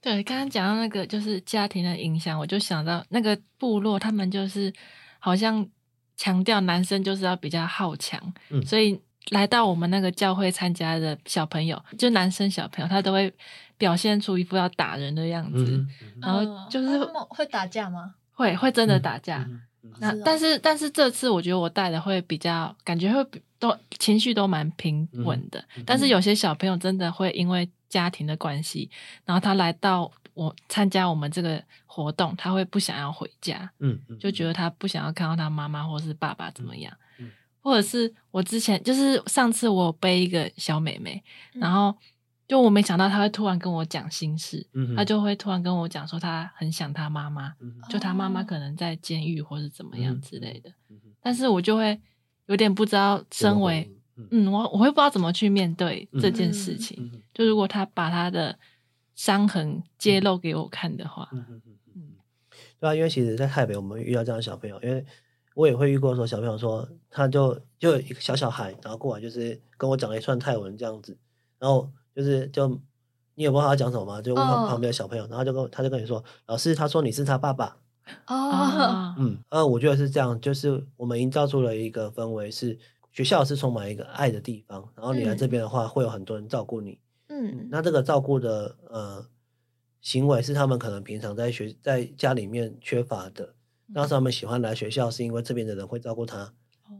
[0.00, 4.72] 对，刚刚讲到那个就是家庭的影响，我就想到那个部落，他们就是
[5.18, 5.68] 好像
[6.16, 8.32] 强调男生就是要比较好强，
[8.64, 8.98] 所以。
[9.30, 13.32] 来到我们那个教会参加的小朋友，就男生小朋友，他都会
[13.76, 15.86] 表现出一副要打人的样子，
[16.20, 16.98] 然后就是
[17.28, 18.14] 会打架吗？
[18.32, 19.46] 会会真的打架。
[20.00, 23.24] 那但是但是这次我觉得我带的会比较感觉会
[23.58, 28.90] 都情绪都蛮平稳的，但是有些小朋友真的会因为家庭的关系，
[29.24, 36.92] 然后他来到我参加我们这个活动，他会不想要回家，嗯，就觉得他不想要看到他妈妈或是爸爸怎么样。
[37.68, 41.94] 或者是我之前就是上次我背一个小妹妹，然后
[42.48, 44.66] 就我没想到她会突然跟我讲心事，
[44.96, 47.52] 她就会突然跟我讲说她很想她妈妈，
[47.90, 50.72] 就她妈妈可能在监狱或是怎么样之类的，
[51.20, 52.00] 但是我就会
[52.46, 53.94] 有点不知道，身为
[54.30, 54.50] 嗯。
[54.50, 58.58] 我我会不知道怎么去面对这件事情，就如果她把她的
[59.14, 61.60] 伤痕揭露给我看的话，嗯。
[62.80, 65.04] 对啊，因为其实，在台北我们遇到这样的小朋友，因为。
[65.58, 71.18] 我也会遇过说小朋友说，他就就一个小小孩，然后过来就是跟我讲了一串泰文这样子，
[71.58, 72.68] 然后就是就
[73.34, 74.22] 你也不知道他讲什么吗？
[74.22, 77.76] 就问旁边的小朋友，然后就跟他就跟你说，老师他说你是他爸爸
[78.28, 82.78] 哦， 嗯呃，我觉得是这样，就是我们营造出了一个氛围，是
[83.10, 87.00] 学校是充满一个爱的地方，然后你来这边的话会有很多人照顾你，
[87.30, 89.26] 嗯，那这个照顾的呃
[90.00, 93.54] 行为是他们可能平常在学在家里面缺乏的，
[93.92, 96.52] 那他们喜欢来学校是因为这边的人会照顾他，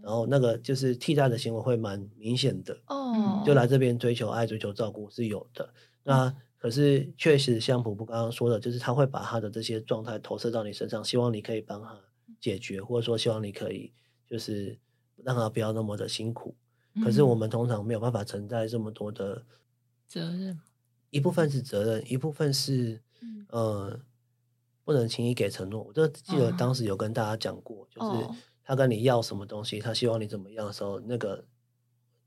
[0.03, 5.73] 然后那个就是替代的行为会蛮明显的哦，就来这边追求爱、追求照顾是有的。
[6.03, 11.97] 那可是确实像普普刚刚说的，就是他会把他的这些状态投射到你身上，希望你可以帮他
[12.41, 13.93] 解决，或者说希望你可以
[14.27, 14.79] 就是
[15.23, 16.57] 让他不要那么的辛苦。
[17.05, 19.45] 可是我们通常没有办法承担这么多的
[20.09, 20.59] 责任，
[21.11, 23.01] 一部分是责任，一部分是
[23.51, 24.01] 呃
[24.89, 25.83] 不能轻易给承诺。
[25.83, 28.27] 我就记得当时有跟大家讲过，就是
[28.65, 31.45] 他跟你要什么东西，他希望你怎么样的时候，那个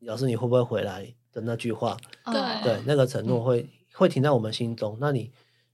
[0.01, 4.95] 老师你会不会回来的那句话，对对，那个承诺会会停在我们心中。
[5.01, 5.31] 那你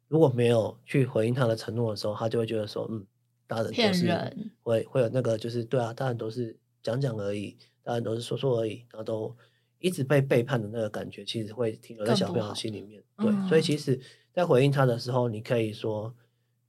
[0.08, 3.06] 如果没有去回应他的承诺的时候，他就会觉得说，嗯，
[3.48, 7.58] 大人都是会会有那个就是对啊，大人都是讲讲而已。
[7.84, 9.34] 大人都是说说而已，然后都
[9.80, 13.02] 一直被背叛的那个感觉，其实会停留在小朋友心里面。
[13.16, 13.98] 对，所以其实，
[14.34, 16.14] 在回应他的时候，你可以说，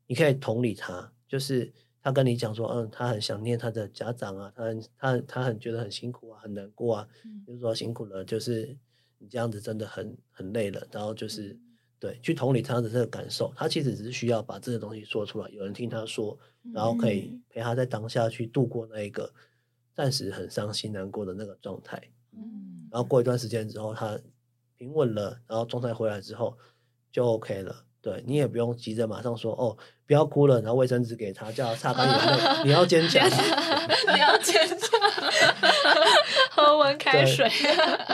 [0.09, 7.09] 你可以同理他，就是他跟你讲说，嗯，他很想念他的家长啊，他很他他很觉得很辛苦啊，很难过啊，
[7.47, 8.77] 就是说辛苦了，就是
[9.19, 11.57] 你这样子真的很很累了，然后就是
[12.01, 16.37] 对，去同理他的这个感受，他其实只是需要把这个东西说出来，有人听他说，
[16.75, 19.33] 然后可以陪他在当下去度过那一个。
[19.95, 22.01] 暂时很伤心难过的那个状态，
[22.31, 24.17] 嗯，然后过一段时间之后，他
[24.77, 26.57] 平稳了，然后状态回来之后
[27.11, 27.85] 就 OK 了。
[28.09, 32.65] 对你也不用急着马上说哦，不要哭了，然后卫生纸给他，叫他擦干眼泪。
[32.65, 33.29] 你要坚强，
[34.15, 35.01] 你要坚强，
[36.51, 37.49] 喝温开水。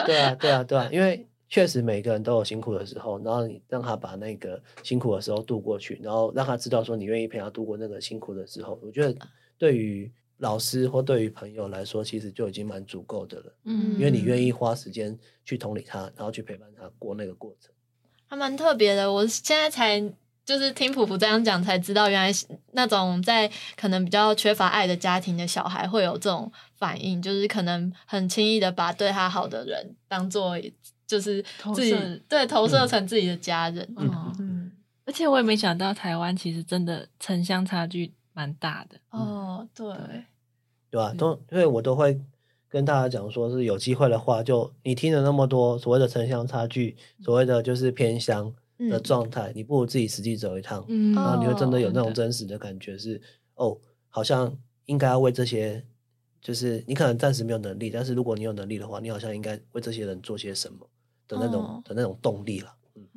[0.06, 9.14] 对啊，对啊，对啊，因为确实每个人都有辛苦的时候，然后你让他把那个辛苦的时候度过去，然后让他知道说你愿意陪他度过那个辛苦的时候，我觉得
[9.58, 10.10] 对于。
[10.38, 13.54] 老师或对于朋友来说，其实就已经蛮足够的了。
[13.66, 17.72] 嗯，因为你愿意花时间去同理他，然后去陪伴他过那个过程，
[18.26, 19.12] 还蛮特别的。
[19.12, 20.00] 我现在才
[20.44, 22.38] 就是听普普这样讲，才知道原来
[22.72, 30.56] 那种在可能比较缺乏爱的家庭的小孩会有这种反应，就是可能很轻易的把对他好的人当做
[31.06, 31.44] 就是
[31.74, 33.94] 自己对投射成自己的家人。
[33.98, 34.72] 嗯，
[35.06, 38.12] 而且我也没想到台湾其实真的城乡差距。
[38.36, 39.86] 蛮大的哦，对，
[40.90, 41.14] 对啊？
[41.16, 42.20] 都因为我都会
[42.74, 48.52] 跟大家讲说，是有机会的话，就你听了那么多所谓的城乡差距，所谓的就是偏乡
[48.90, 53.22] 的状态，你不如自己实际走一趟，然后你会真的有那种真实的感觉，是
[53.54, 54.52] 哦，好像
[54.86, 55.84] 应该要为这些，
[56.42, 60.84] 就是你可能暂时没有能力，但是如果你有能力的话，你好像应该为这些人做些什么
[61.28, 62.74] 的那种的那种动力了。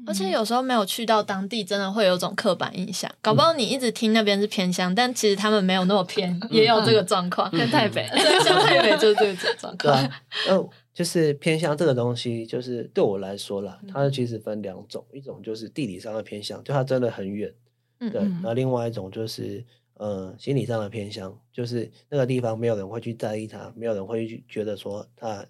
[0.07, 3.11] 而且有时候没有去到当地，真的会有种刻板印象。
[3.21, 7.51] 搞不好你一直听那边是偏乡，但其实他们没有那么偏，也有这个状况。
[7.51, 8.07] 跟台北，
[8.43, 10.11] 像台北就是这个状况。
[10.49, 17.53] 嗯， 就是偏乡这个东西，就是对我来说啦，它其实分两种，一种就是地理上的偏乡，就它真的很远。
[17.99, 18.09] 嗯。
[18.09, 19.63] 对，那另外一种就是
[19.95, 25.45] 呃心理上的偏乡，就是那个地方没有人会去在意它，没有人会去觉得说它。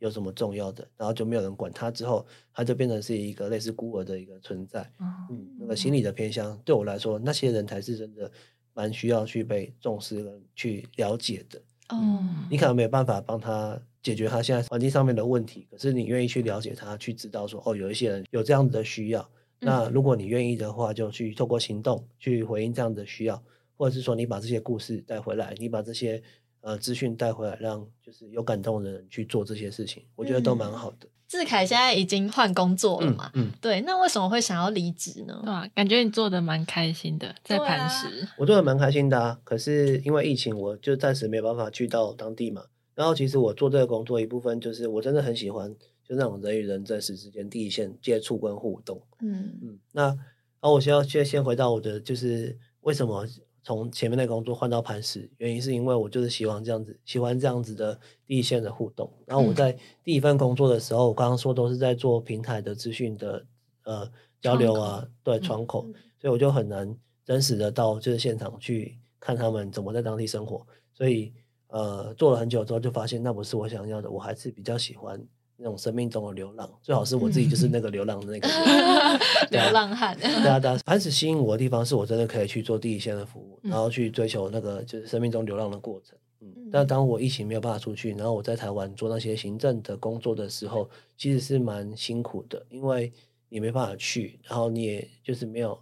[0.00, 4.90] 有什么重要的，然后就没有人管他，之后他就变成是一个类似孤儿的一个存在。
[5.30, 8.28] 嗯，那个心理的偏向，对我来说，那些人才是真的
[8.72, 11.60] 蛮需要去被重视跟去了解的。
[11.90, 19.30] 哦，你可能没有办法帮他解决他现在环境上面的问题，可是你愿意去了解他，去知道说，哦，有一些人有这样子的需要。
[19.58, 23.42] 那如果你愿意的话，就去透过行动去回应这样的需要，
[23.76, 26.22] 或者是说你把这些故事带回来，你把这些。
[26.62, 31.08] 呃，资讯带回来，让就是有感动的人去做这些事情，我觉得都蛮好的。
[31.26, 33.30] 志凯现在已经换工作了嘛？
[33.34, 33.80] 嗯，对。
[33.82, 35.40] 那为什么会想要离职呢？
[35.44, 38.26] 对啊，感觉你做的蛮开心的，在磐石。
[38.36, 42.64] 我做的蛮开心的啊，可是因为疫情，我就暂时没有办法去到当地嘛。
[42.96, 45.72] 然后其实我做这个工作一部分就是我真的很喜欢，
[46.04, 49.00] 就那种人与人真实之间第一线接触跟互动。
[49.20, 49.78] 嗯嗯。
[49.92, 50.18] 那然
[50.62, 53.24] 后我先要先先回到我的，就是为什么？
[53.70, 57.96] 从前面的工作换到磐石，原因是因为我就是喜欢这样子，喜欢这样子的
[58.26, 59.08] 第一线的互动。
[59.24, 63.46] 然后我在第一份工作的时候，我刚刚说都是在做平台的资讯的
[63.84, 64.10] 呃
[64.40, 65.82] 交流啊，对窗口，
[66.18, 66.92] 所以我就很难
[67.24, 70.66] 真实的到就是现场去看他们怎么在当地生活。
[70.92, 71.32] 所以
[71.68, 75.24] 呃做了很久之后，就发现那不是我想要的，我还是比较喜欢。
[75.62, 78.48] 那种生命中的流浪，最好是我自己就是那个流浪的那个
[79.52, 80.16] 流浪汉。
[80.18, 80.78] 对啊，对啊。
[80.86, 86.18] 凡是吸引我的地方，是我真的可以去做第一线的服务，然后去追求那个就是生命中流浪的过程。
[86.40, 86.70] 嗯。
[86.72, 93.12] 但当我疫情没有办法出去，然后我在台湾做那些行政的工作的时候，其实是蛮辛苦的，因为
[93.48, 95.78] 你没办法去，然后你也就是没有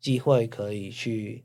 [0.00, 1.44] 机会可以去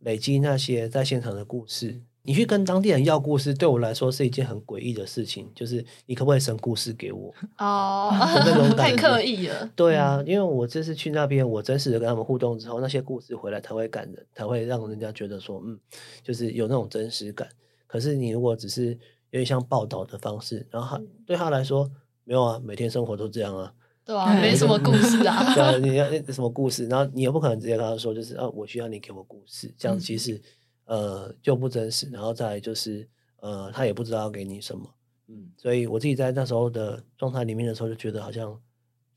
[0.00, 5.50] 累积那些在现场的故事，你去跟当地人要故事，对我来说是一件很诡异的事情。
[5.54, 7.32] 就是你可不可以生故事给我？
[7.58, 8.12] 哦，
[8.76, 9.70] 太刻意了。
[9.76, 15.78] 对啊，因为我这次去那边，我真实的跟他们互动之后，那些故事回来才会感人，才会让人家觉得说，嗯，
[16.22, 17.48] 就是有那种真实感。
[17.86, 18.88] 可是你如果只是
[19.30, 21.88] 有点像报道的方式，然后他对他来说
[22.24, 23.72] 没有啊，每天生活都这样啊。
[24.04, 25.42] 对啊，没什么故事啊。
[25.54, 26.86] 对啊，你要什么故事？
[26.88, 29.72] 然后你也不可能直接跟他说，就是啊，我需要你给我故事。
[29.78, 30.40] 这样其实
[30.86, 32.08] 呃就不真实。
[32.10, 34.94] 然后再就是呃，他也不知道要给你什么。
[35.28, 38.60] 嗯，所以我自己在那时候的状态里面的时候，就觉得好像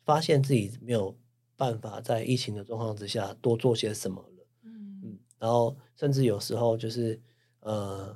[0.04, 1.16] 发现自己没有
[1.56, 4.46] 办法在疫情的状况之下多做些什么了。
[4.64, 7.20] 嗯嗯，然后甚至有时候就是
[7.62, 8.16] 呃，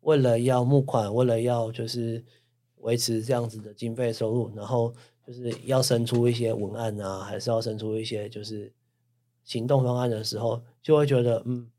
[0.00, 2.24] 为了要募款，为了要就是
[2.78, 4.92] 维持这样子的经费收入，然后。
[5.26, 8.72] 就是要生出一些文案啊，还是要生出一些就是
[9.44, 11.70] 行动方案的时候，就会觉得嗯，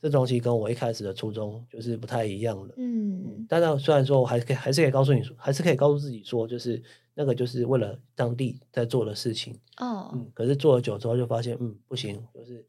[0.00, 2.74] 这东西跟我一开始的初衷就是不太一样的。
[2.76, 6.82] 嗯，但是虽然说我还可以，还是可以告诉你说，还是可以告诉自己说，就是
[7.14, 9.58] 那个就是为了当地在做的事情。
[9.78, 12.66] 哦，嗯，可是做了久之后就发现，嗯，不行，就是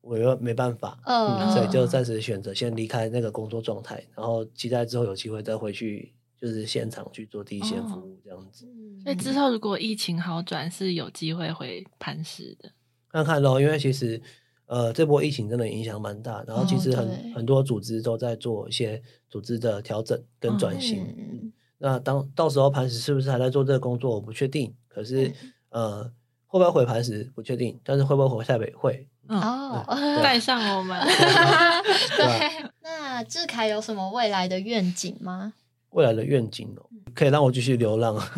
[0.00, 6.14] 我又没办法，嗯，所以就暂时选择先离开那个工作状态，然后期待之后有机会再回去。
[6.36, 8.66] 就是现场去做第一线服务这样子，
[9.02, 12.70] 所以之后如果疫情好转，是有机会回磐石的。
[13.08, 14.20] 看看咯，因为其实
[14.66, 21.52] 呃这波疫情真的影响蛮大，然后其实很很多组织都在做一些组织的调整跟转型。
[21.78, 24.74] 那当到时候磐石是不是还在做这个工作，我不确定。
[24.88, 25.32] 可是
[25.70, 26.04] 呃
[26.46, 29.84] 会不会回磐石不确定，但是会不会回台北会哦
[30.22, 30.98] 带上我们。
[32.16, 35.52] 对，那志凯有什么未来的愿景吗？
[35.90, 38.16] 未来的愿景哦，可以让我继续流浪，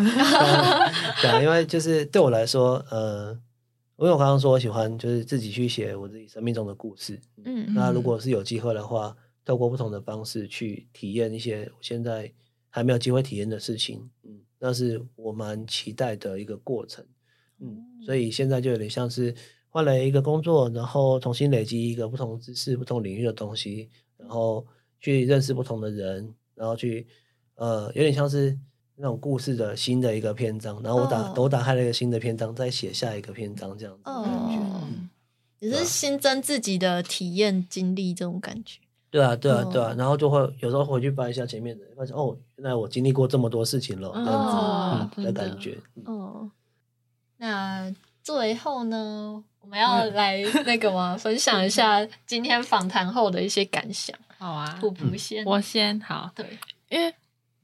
[1.22, 3.38] 对啊，因为就是对我来说，呃，
[3.98, 12.32] 因为我刚刚说我喜欢就是自己去写我自己生命中的故事，嗯，那如果是有机会的话，透过不同的方式去体验一些我现在
[12.68, 17.04] 还没有机会体验的事情，嗯，那是我蛮期待的一个过程，
[17.60, 19.34] 嗯，所以现在就有点像是
[19.68, 24.66] 换了一个工作，然后重新累积一个不同知识、不同领域的东西，然后
[25.00, 27.06] 去认识不同的人，然后去。
[27.58, 28.54] 呃，有点像是
[28.98, 38.80] 那种故事的新的一个篇章，然后我打我打开了一个新的篇章，再写下一个篇章，这样子感觉，也是新增自己的体验经历这种感觉。
[39.10, 45.78] 对啊，对啊，对啊，然后就会有时候回去翻一下前面的，发现哦，原来我经历过这么多事情了，这样子的感觉。
[46.06, 46.50] 哦，
[47.36, 51.16] 那最后呢，我们要来那个吗？
[51.20, 54.16] 分享一下今天访谈后的一些感想。
[54.38, 56.30] 好啊，普普先，我先好。
[56.34, 56.58] 对，
[56.88, 57.14] 因为。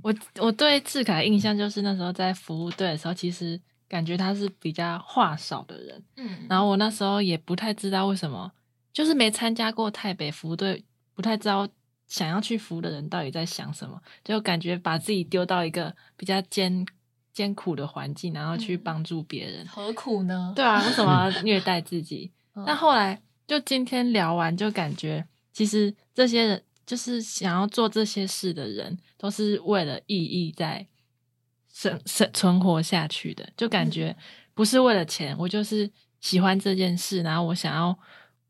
[0.02, 6.02] 我我对志凯印象就是那时候在服务队的时候，其实感觉他是比较话少的人。
[6.16, 8.50] 嗯，然后我那时候也不太知道为什么，
[8.92, 10.84] 就是没参加过台北服务队，
[11.14, 11.68] 不太知道
[12.06, 16.84] 想要去服务的人到底在想什么，就感觉把自己丢到一个比较艰
[17.32, 20.52] 艰苦的环境，然后去帮助别人，何苦呢？
[20.56, 22.30] 对啊，为什么要虐 待自己？
[22.66, 26.62] 但后来就今天聊完，就感觉其实这些人。
[26.84, 30.84] 就是想要做这些事的人，都是为了意义在
[31.72, 33.48] 生生存活下去的。
[33.56, 34.16] 就感觉
[34.52, 35.88] 不是为了钱，我就是
[36.20, 37.96] 喜欢这件事，然后我想要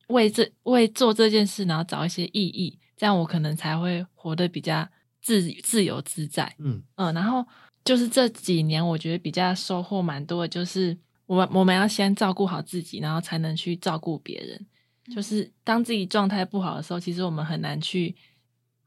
[0.06, 4.88] 为这为做这件事，然后找一些意义，这样我可能才会活得比较
[5.20, 6.50] 自自由自在。
[6.58, 7.46] 嗯嗯，然后
[7.84, 10.96] 就是这几年，我觉得比较收获蛮多的，就是
[11.26, 14.66] 我们我们要先照顾好自己，然后才能去照顾别人。
[15.14, 18.16] 就是当自己状态不好的时候，其实我们很难去。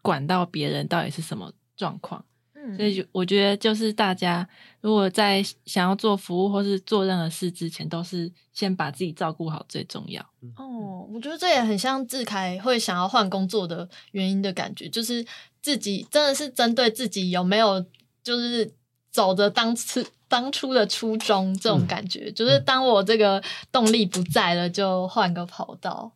[0.01, 2.23] 管到别人到底是什么状况，
[2.53, 4.47] 嗯，所以我觉得就是大家
[4.81, 10.21] 如果在想要做服务或是做任何事之前，都是先把自己照顾好最重要。
[10.55, 15.25] 哦，我觉得这也很像志凯会想要换工作的原因的感觉，就是
[15.61, 17.85] 自己真的是针对自己有没有
[18.23, 18.73] 就是
[19.11, 26.11] 走着当初当初的初衷这种感觉，就是当我这个动力不在了，就换个跑道。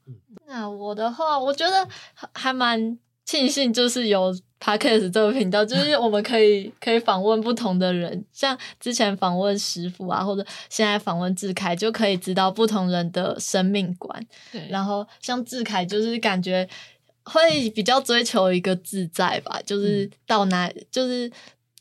[0.48, 1.88] 那我的话，我觉得
[2.34, 2.98] 还蛮。
[3.30, 14.26] 庆幸就是有 podcast 这个频道，就是我们可以可以访问不同的人，像之前访问师傅啊，或者现在访问志凯，就可以知道不同人的生命观。
[14.52, 16.68] 对，然后像志凯，就是感觉
[17.22, 21.32] 会比较追求一个自在吧，就是到哪就是。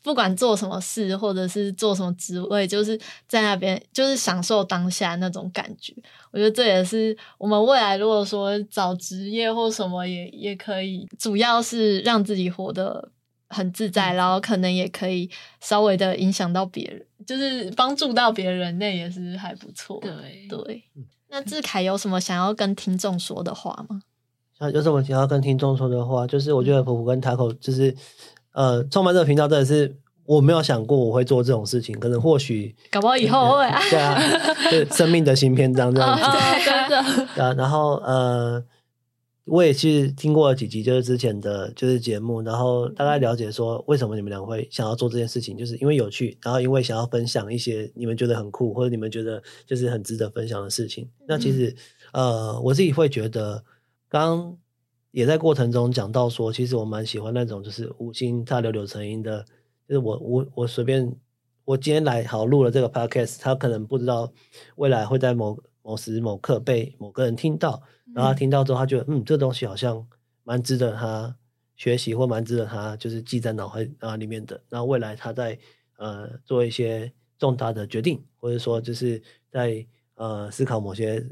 [0.01, 2.97] 不管做什么事，或者是做什么职位，就是
[3.27, 5.93] 在那边，就是享受当下那种感觉。
[6.31, 13.11] 我觉得这也是我们未来如果说找职业或什么，也也可以，主要是让自己活得
[13.47, 15.29] 很自在，然后可能也可以
[15.59, 19.99] 稍微的影响到别人，就是帮助到别人，那也是还不错。
[20.01, 20.83] 对对，
[21.29, 24.01] 那志凯有什么想要跟听众说的话吗？
[24.57, 27.95] 像有什么想要跟听众说的话，就是我觉得普普跟 Taco 就是
[28.51, 29.95] 呃，创办这个频道真的是
[30.29, 34.19] 我没有想过我会做这种事情，可能或许搞不好以后会啊， 对啊，
[34.69, 36.23] 是生命的新篇章这样子，
[36.63, 36.97] 真的
[37.43, 38.63] 啊，然后呃。
[39.51, 51.09] 我也是听过几集，就是之前的就是节目，然后大概了解说为什么你们俩会想要做这件事情，就是因为有趣，然后因为想要分享一些你们觉得很酷或者你们觉得就是很值得分享的事情。
[51.27, 51.75] 那其实
[52.13, 53.63] 呃，我自己会觉得，
[54.07, 54.57] 刚刚
[55.09, 59.43] 也在过程中讲到说，其实我蛮喜欢那种就是无心插柳柳成荫的，
[59.89, 61.11] 就是我我我随便
[61.65, 64.31] 我今天来好录了这个 podcast，他可能不知道
[64.75, 67.81] 未来会在某某时某刻被某个人听到。
[68.13, 70.07] 然后他听到之后，他觉得嗯，这东西好像
[70.43, 71.35] 蛮值得他
[71.75, 74.61] 学习，或蛮值得他就是记在脑海啊里面的。
[74.69, 75.57] 然后未来他在
[75.97, 79.83] 呃做一些重大的决定，或者说就是在
[80.15, 81.27] 呃思考某些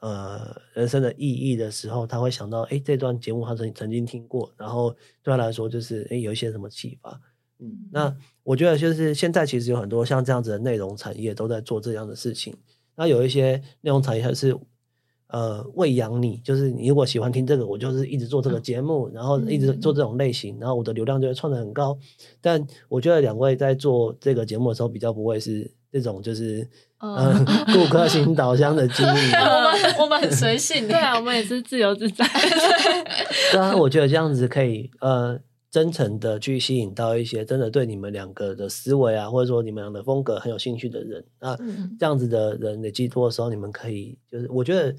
[0.00, 4.90] 呃人生的意义的时候，他会想到哎这段节目他曾曾经听过，然后
[5.22, 7.20] 对他来说就是哎有一些什么启发。
[7.60, 8.14] 嗯，那
[8.44, 12.54] 我觉得就是现在其实有很多像这样子的内容产业都在做这样的事情。
[12.96, 14.56] 那有一些内容产业还是。
[15.30, 21.98] 呃，喂养你，就是你如果喜欢听这个，我就是一直做这个节目，然后一直做这种类型，然后我的流量就会创的很高。
[22.40, 26.66] 但我觉得两位在做这个节目的时候，比较不会是这种就是
[27.02, 27.44] 嗯
[27.74, 29.12] 顾客型导向的经营。
[29.12, 32.24] 我们我们很随性， 对啊，我们也是自由自在。
[33.52, 35.38] 对啊，我觉得这样子可以呃
[35.70, 41.24] 真诚的去吸引到一些真的对你们两个的思维啊，或者说你们俩的风格很有兴趣的人。
[41.40, 41.56] 那
[41.98, 44.94] 这样子的人累积多的时候，你们可以就是我觉得。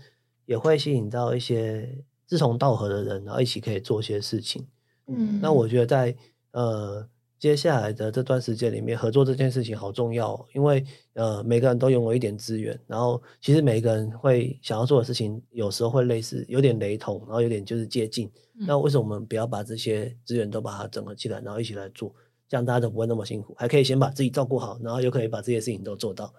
[0.49, 4.65] 也会吸引到一些志同道合的人，然后一起可以做些事情。
[5.05, 6.15] 嗯，那我觉得在
[6.53, 7.07] 呃
[7.39, 10.83] 接下来的这段时间里面，合作这件事情好重要，因为
[11.13, 18.29] 呃每个人都拥有一点资源，然后其实每一个人会想要做的事情，有时候会类似，有点雷同，然后有点就是接近。
[18.67, 22.13] 那为什么我们不要把这些资源都把它整合起来，然后一起来做，
[22.49, 26.33] 这样大家都不会那么辛苦，还可以先把自己照顾好，然后又可以把这些事情都做到。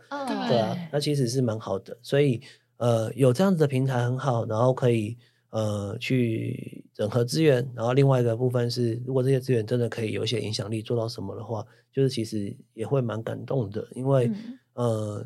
[0.48, 2.40] 对啊，那其实是蛮好的，所以。
[2.76, 5.14] 呃，有这样子的平台很好，然后可以
[5.50, 14.30] 呃去整合资源，然后另外一个部分是，如果这些资源真的可以有一些影响力，做到什么的话，就是其实也会蛮感动的，因为
[14.74, 15.24] 呃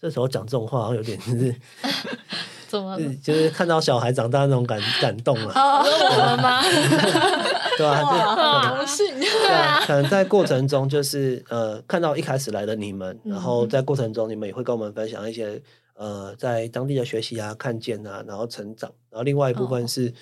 [0.00, 1.54] 这时候讲这种话好像有点就是
[2.68, 6.62] 怎么就是看到小孩长大那种感感动了，我们吗？
[7.78, 9.06] 对啊，荣幸。
[9.20, 15.62] 对啊，可能在过程中就是呃看到一开始来的你们，然后在过程中你们也会跟我们分享一些。
[15.98, 20.14] 呃，在当地的学习啊，看见啊，然后成长，然后另外一部分是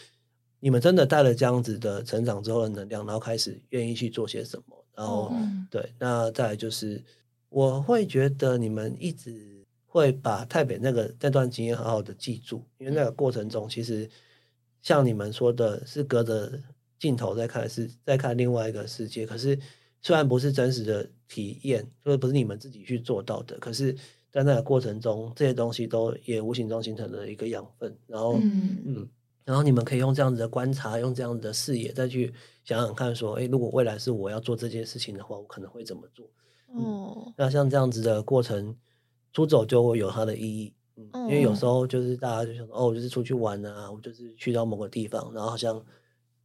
[0.59, 5.31] 你们真的带了这样子的成长之后的能量，然后开始愿意去做些什么，然后
[5.71, 7.05] 对，那再来就是
[7.51, 14.09] 我会觉得你们一直会把台北那个那段经验好好的记住，因为那个过程中其实
[14.81, 16.59] 像你们说的是隔着
[16.99, 19.59] 镜头在看，是在看另外一个世界，可是
[20.01, 23.95] 虽然不是真实的体验，就是不是你们自己去做到的，可是。
[24.37, 29.09] 在那个过程中，这些东西都也无形中形成了一个养分，然后，嗯，
[29.47, 36.27] 然后你们可以用这样子的观察，用这样子的视野，再去想想看，说，哎，如果未来是我要做这件事情的话，我可能会怎么做？
[36.75, 38.77] 哦，那像这样子的过程，
[39.33, 45.83] 出走就会有它的意义，嗯，因为有时候就是大家就想，哦，我就是出去玩啊，我就是去到某个地方，然后好像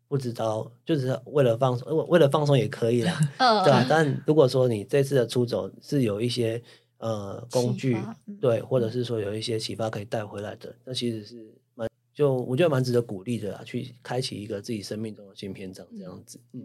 [0.07, 3.19] 不知道，就是为了放松，为了放松也可以啦，
[3.65, 3.85] 对吧？
[3.89, 6.63] 但如果说你这次的出走是有一些。
[7.01, 7.97] 呃，工具
[8.39, 16.39] 对，或者是说有一些启发可以带回来的，那其实是蛮就我觉得蛮值得鼓励的啦，去开启一个自己生命中的新篇章这样子。
[16.53, 16.61] 嗯，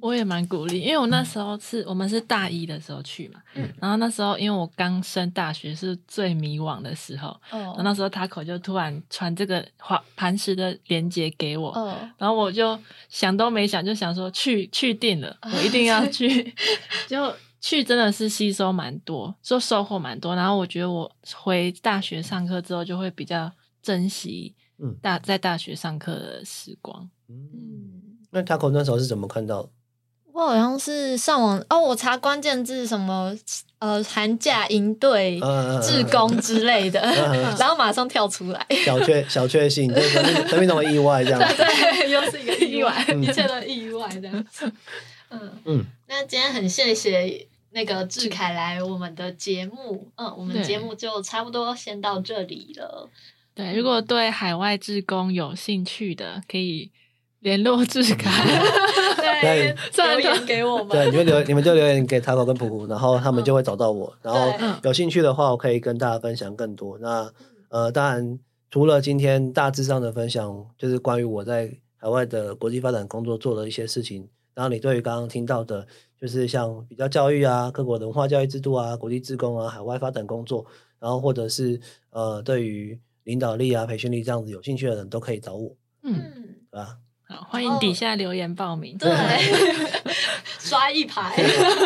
[0.00, 12.76] 我也蛮鼓励，因为我那时候是我们是大一的时候去嘛，嗯，然后那时候因为我刚升大学是最迷惘的时候，哦，那时候他口就突然传这个滑磐石的链接给我，哦，然后我就
[13.08, 16.52] 想都没想就想说去去定了，我一定 要去，
[17.06, 17.32] 就。
[17.60, 20.34] 去真的是吸收蛮多，就收获蛮多。
[20.36, 23.50] 然后我觉得我回大学上课之后，就会比较
[23.82, 24.54] 珍惜
[25.00, 27.08] 大在大学上课的时光。
[27.28, 29.68] 嗯，那 Taco 那时候是怎么看到？
[30.32, 33.34] 我好像是上网哦，我查关键字什么
[33.78, 35.40] 呃寒假营队、
[35.82, 37.00] 志工之类的，
[37.58, 38.66] 然后马上跳出来。
[38.84, 40.10] 小确小确幸，就是
[40.46, 41.40] 生命中的意外这样。
[41.56, 44.46] 对，又是一个意外，一切都意外这样。
[45.30, 47.46] 嗯嗯，那今天很谢谢。
[47.72, 53.06] 那个志凯来我们的节目，嗯，我们节目就差不多先到这里了。
[53.54, 56.90] 对，如果对海外志工有兴趣的，可以
[57.40, 58.30] 联络志凯，
[59.16, 60.88] 对，留言给我们。
[60.88, 64.16] 对，你们留，你们就留言给塔口跟普普，然后他们就会找到我。
[64.22, 64.50] 然后
[64.82, 66.96] 有兴趣的话，我可以跟大家分享更多。
[66.98, 67.30] 那
[67.68, 68.38] 呃，当然
[68.70, 74.26] 除了今天大致上的分享，就是关于我在海外的国际发展工作做的一些事情，
[74.56, 75.86] 然后你对于刚刚听到的，
[76.18, 80.64] 就是像比较教育啊、各国文化教育制度啊、国际职工啊、海外发展工作，
[80.98, 81.78] 然后或者是
[82.08, 86.14] 呃对于领导力啊、培训力这样子有兴趣的人都可以找我，嗯，
[86.70, 86.96] 对吧？
[87.28, 88.96] 好，欢迎底下留言报名。
[88.96, 89.10] 对，
[90.60, 91.34] 刷一排。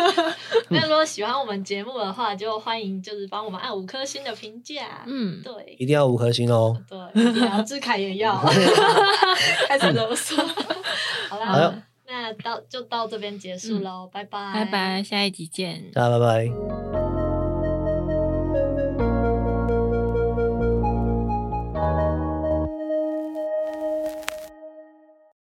[0.69, 5.03] 那如果喜欢我们节目的话，就欢迎就是帮我们按五颗星的评价。
[5.07, 6.79] 嗯，对，一定要五颗星哦。
[6.87, 6.97] 对，
[7.41, 8.39] 然后志凯也要。
[9.67, 10.37] 开始啰嗦。
[11.27, 15.89] 好啦，那到就到这边结束喽，拜拜，拜拜，下一集见。
[15.93, 17.30] 大家拜拜。